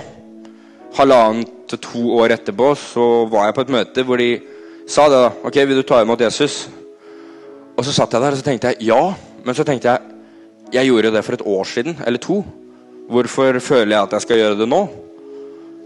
halvannet 0.97 1.51
til 1.71 1.79
to 1.79 2.03
år 2.19 2.35
etterpå, 2.35 2.73
så 2.75 3.07
var 3.31 3.47
jeg 3.47 3.57
på 3.57 3.65
et 3.65 3.73
møte 3.77 4.05
hvor 4.07 4.19
de 4.19 4.31
sa 4.89 5.07
det. 5.09 5.19
da, 5.23 5.31
ok, 5.47 5.59
Vil 5.67 5.79
du 5.79 5.87
ta 5.87 6.01
imot 6.01 6.21
Jesus? 6.21 6.67
Og 7.77 7.85
så 7.85 7.93
satt 7.95 8.13
jeg 8.13 8.21
der 8.21 8.35
og 8.35 8.39
så 8.39 8.45
tenkte 8.45 8.73
jeg 8.73 8.91
ja. 8.91 9.13
Men 9.45 9.55
så 9.55 9.63
tenkte 9.63 9.89
jeg 9.89 9.99
jeg 10.71 10.87
gjorde 10.87 11.11
det 11.11 11.23
for 11.27 11.35
et 11.35 11.43
år 11.43 11.67
siden, 11.67 11.97
eller 12.07 12.19
to. 12.19 12.45
Hvorfor 13.11 13.59
føler 13.59 13.91
jeg 13.91 14.03
at 14.05 14.13
jeg 14.15 14.21
skal 14.21 14.37
gjøre 14.39 14.59
det 14.59 14.69
nå? 14.71 14.81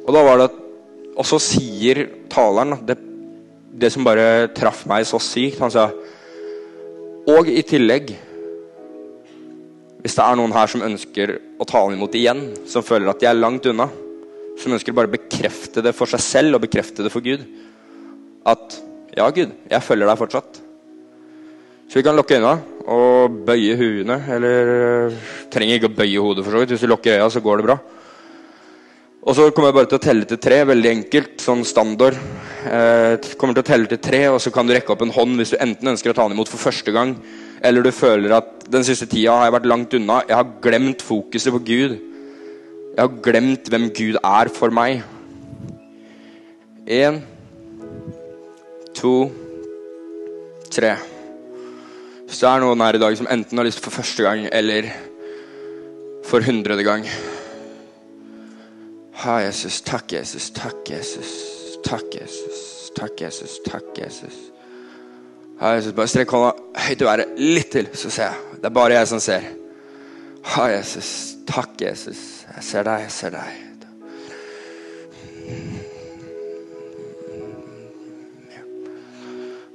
Og 0.05 0.13
da 0.13 0.21
var 0.21 0.37
det 0.37 0.51
Og 1.15 1.25
så 1.25 1.39
sier 1.39 2.09
taleren 2.29 2.75
det, 2.85 2.97
det 3.71 3.91
som 3.93 4.03
bare 4.03 4.49
traff 4.53 4.83
meg 4.85 5.05
så 5.07 5.19
sykt. 5.19 5.61
Han 5.63 5.71
sa 5.71 5.89
Og 7.27 7.47
i 7.49 7.61
tillegg 7.65 8.11
Hvis 10.03 10.17
det 10.17 10.25
er 10.25 10.35
noen 10.37 10.53
her 10.53 10.67
som 10.69 10.83
ønsker 10.85 11.39
å 11.57 11.65
ta 11.65 11.81
imot 11.89 12.13
igjen, 12.13 12.51
som 12.69 12.83
føler 12.85 13.09
at 13.09 13.23
de 13.23 13.25
er 13.25 13.39
langt 13.39 13.65
unna, 13.65 13.87
som 14.59 14.75
ønsker 14.75 14.95
bare 14.95 15.09
å 15.09 15.15
bekrefte 15.15 15.83
det 15.85 15.95
for 15.95 16.09
seg 16.09 16.23
selv 16.23 16.57
og 16.57 16.65
bekrefte 16.65 17.05
det 17.05 17.11
for 17.13 17.25
Gud, 17.25 17.43
at 18.45 18.77
ja, 19.15 19.27
Gud, 19.31 19.51
jeg 19.71 19.85
følger 19.85 20.09
deg 20.09 20.19
fortsatt. 20.19 20.61
Så 21.85 21.99
vi 21.99 22.03
kan 22.05 22.17
lukke 22.17 22.35
øynene 22.35 22.75
og 22.91 23.35
bøye 23.45 23.75
huene. 23.79 24.17
Eller 24.35 24.71
øh, 24.75 25.19
trenger 25.53 25.77
ikke 25.77 25.91
å 25.91 25.97
bøye 25.99 26.23
hodet, 26.23 26.43
for 26.43 26.55
så 26.55 26.61
vidt. 26.61 26.73
Hvis 26.73 26.83
du 26.83 26.89
lukker 26.89 27.19
øya, 27.19 27.29
så 27.31 27.41
går 27.45 27.61
det 27.61 27.67
bra. 27.69 27.77
Og 29.25 29.37
så 29.37 29.45
kommer 29.49 29.71
jeg 29.71 29.77
bare 29.79 29.89
til 29.89 29.99
å 29.99 30.03
telle 30.03 30.27
til 30.29 30.41
tre. 30.41 30.59
Veldig 30.67 30.91
enkelt. 30.91 31.37
Sånn 31.45 31.63
standard. 31.65 32.17
Eh, 32.65 33.29
kommer 33.37 33.53
til 33.57 33.61
å 33.61 33.69
telle 33.69 33.89
til 33.89 34.01
tre, 34.01 34.23
og 34.33 34.39
så 34.41 34.51
kan 34.53 34.65
du 34.65 34.73
rekke 34.73 34.93
opp 34.93 35.03
en 35.05 35.13
hånd 35.13 35.37
hvis 35.37 35.53
du 35.53 35.59
enten 35.61 35.91
ønsker 35.93 36.11
å 36.11 36.17
ta 36.17 36.25
den 36.25 36.33
imot 36.33 36.49
for 36.49 36.61
første 36.61 36.89
gang, 36.93 37.11
eller 37.61 37.85
du 37.85 37.91
føler 37.93 38.33
at 38.33 38.65
den 38.73 38.85
siste 38.85 39.05
tida 39.11 39.35
har 39.37 39.47
jeg 39.47 39.55
vært 39.59 39.67
langt 39.69 39.93
unna. 39.97 40.19
Jeg 40.25 40.37
har 40.39 40.53
glemt 40.65 41.05
fokuset 41.05 41.53
på 41.53 41.61
Gud. 41.67 41.95
Jeg 42.95 43.03
har 43.03 43.15
glemt 43.19 43.67
hvem 43.67 43.89
Gud 43.91 44.15
er 44.23 44.49
for 44.55 44.71
meg. 44.71 45.01
En 46.87 47.17
to, 48.95 49.15
tre. 50.71 50.93
Hvis 52.23 52.39
det 52.39 52.47
er 52.47 52.63
noen 52.63 52.85
her 52.85 52.95
i 52.95 53.03
dag 53.03 53.17
som 53.19 53.27
enten 53.27 53.59
har 53.59 53.67
lyst 53.67 53.83
for 53.83 53.91
første 53.91 54.23
gang 54.23 54.47
eller 54.47 54.87
for 56.25 56.41
hundrede 56.41 56.87
gang 56.87 57.05
Ha, 59.25 59.37
Jesus. 59.43 59.81
Takk, 59.81 60.11
Jesus. 60.13 60.49
Takk, 60.55 60.89
Jesus. 60.89 61.35
Takk, 61.83 62.15
Jesus. 62.15 62.91
Takk, 62.95 63.21
Jesus. 63.21 63.59
Takk, 63.65 63.91
Jesus. 63.99 64.35
Ha, 65.59 65.75
Jesus. 65.75 65.95
Bare 65.95 66.11
strekk 66.11 66.35
hånda 66.35 66.51
høyt 66.87 67.01
i 67.01 67.07
været 67.07 67.39
litt 67.39 67.71
til, 67.75 67.87
så 67.91 68.11
ser 68.11 68.29
jeg. 68.29 68.59
Det 68.59 68.69
er 68.71 68.75
bare 68.75 68.99
jeg 68.99 69.07
som 69.11 69.23
ser. 69.23 69.47
Ha, 70.55 70.67
Jesus. 70.75 71.34
Takk, 71.45 71.77
Jesus. 71.81 72.19
Jeg 72.55 72.63
ser 72.65 72.87
deg, 72.87 73.05
jeg 73.05 73.13
ser 73.13 73.35
deg. 73.35 73.61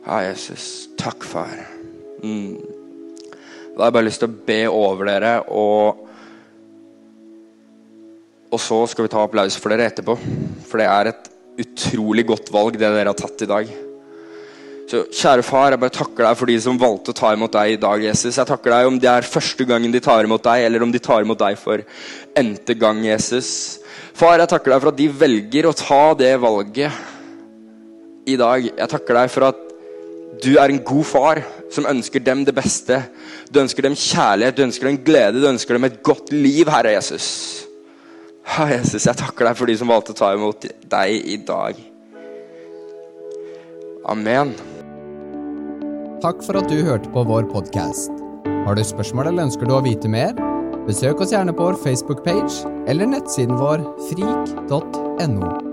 Ja, 0.05 0.21
Jesus. 0.27 0.89
Takk, 0.99 1.25
far. 1.25 1.55
Mm. 2.25 2.59
Da 3.71 3.85
har 3.85 3.91
jeg 3.91 3.97
bare 3.97 4.09
lyst 4.09 4.23
til 4.25 4.31
å 4.31 4.39
be 4.51 4.63
over 4.69 5.13
dere, 5.13 5.35
og 5.49 6.07
Og 8.51 8.59
så 8.59 8.81
skal 8.91 9.07
vi 9.07 9.11
ta 9.13 9.21
applaus 9.23 9.55
for 9.63 9.71
dere 9.71 9.87
etterpå. 9.87 10.17
For 10.67 10.83
det 10.83 10.89
er 10.91 11.13
et 11.13 11.29
utrolig 11.63 12.25
godt 12.27 12.51
valg, 12.51 12.75
det 12.75 12.89
dere 12.91 13.13
har 13.13 13.19
tatt 13.19 13.45
i 13.45 13.51
dag. 13.51 13.69
Så 14.91 15.05
kjære 15.15 15.45
far, 15.47 15.71
jeg 15.71 15.79
bare 15.79 15.95
takker 15.95 16.27
deg 16.27 16.39
for 16.41 16.51
de 16.51 16.57
som 16.59 16.79
valgte 16.81 17.13
å 17.13 17.15
ta 17.15 17.29
imot 17.37 17.53
deg 17.55 17.77
i 17.77 17.79
dag, 17.79 18.03
Jesus. 18.03 18.35
Jeg 18.35 18.49
takker 18.49 18.73
deg 18.75 18.89
om 18.89 18.97
det 18.99 19.07
er 19.07 19.29
første 19.29 19.63
gangen 19.69 19.93
de 19.95 20.01
tar 20.03 20.27
imot 20.27 20.43
deg, 20.43 20.65
eller 20.67 20.83
om 20.83 20.91
de 20.91 20.99
tar 20.99 21.23
imot 21.23 21.39
deg 21.39 21.59
for 21.61 21.85
n-te 22.41 22.75
gang, 22.75 22.99
Jesus. 23.07 23.79
Far, 24.19 24.41
jeg 24.41 24.51
takker 24.51 24.75
deg 24.75 24.83
for 24.83 24.91
at 24.91 24.99
de 24.99 25.07
velger 25.21 25.69
å 25.69 25.75
ta 25.79 26.01
det 26.19 26.33
valget 26.43 28.27
i 28.27 28.35
dag. 28.41 28.67
Jeg 28.67 28.91
takker 28.91 29.19
deg 29.21 29.31
for 29.31 29.47
at 29.53 29.61
du 30.43 30.51
er 30.59 30.73
en 30.73 30.83
god 30.91 31.07
far 31.07 31.43
som 31.71 31.87
ønsker 31.87 32.25
dem 32.27 32.43
det 32.49 32.57
beste. 32.57 32.99
Du 33.47 33.61
ønsker 33.63 33.87
dem 33.87 33.95
kjærlighet, 33.95 34.59
du 34.59 34.65
ønsker 34.67 34.91
dem 34.91 34.99
glede, 35.07 35.39
du 35.39 35.47
ønsker 35.53 35.79
dem 35.79 35.87
et 35.87 36.01
godt 36.03 36.35
liv, 36.35 36.67
Herre 36.67 36.97
Jesus. 36.97 37.29
Ja, 38.57 38.67
Jesus, 38.75 39.07
jeg 39.07 39.23
takker 39.23 39.53
deg 39.53 39.55
for 39.55 39.71
de 39.71 39.79
som 39.79 39.95
valgte 39.95 40.17
å 40.17 40.21
ta 40.25 40.35
imot 40.35 40.67
deg 40.67 41.31
i 41.31 41.39
dag. 41.47 41.79
Amen. 44.11 44.57
Takk 46.21 46.43
for 46.45 46.59
at 46.61 46.69
du 46.69 46.83
hørte 46.85 47.09
på 47.15 47.23
vår 47.25 47.47
podkast. 47.49 48.13
Har 48.67 48.77
du 48.77 48.83
spørsmål 48.85 49.31
eller 49.31 49.47
ønsker 49.49 49.65
du 49.65 49.73
å 49.73 49.81
vite 49.81 50.11
mer? 50.13 50.37
Besøk 50.85 51.23
oss 51.25 51.33
gjerne 51.33 51.55
på 51.57 51.71
vår 51.71 51.81
Facebook-page 51.81 52.61
eller 52.93 53.09
nettsiden 53.09 53.57
vår 53.57 53.87
frik.no. 54.11 55.70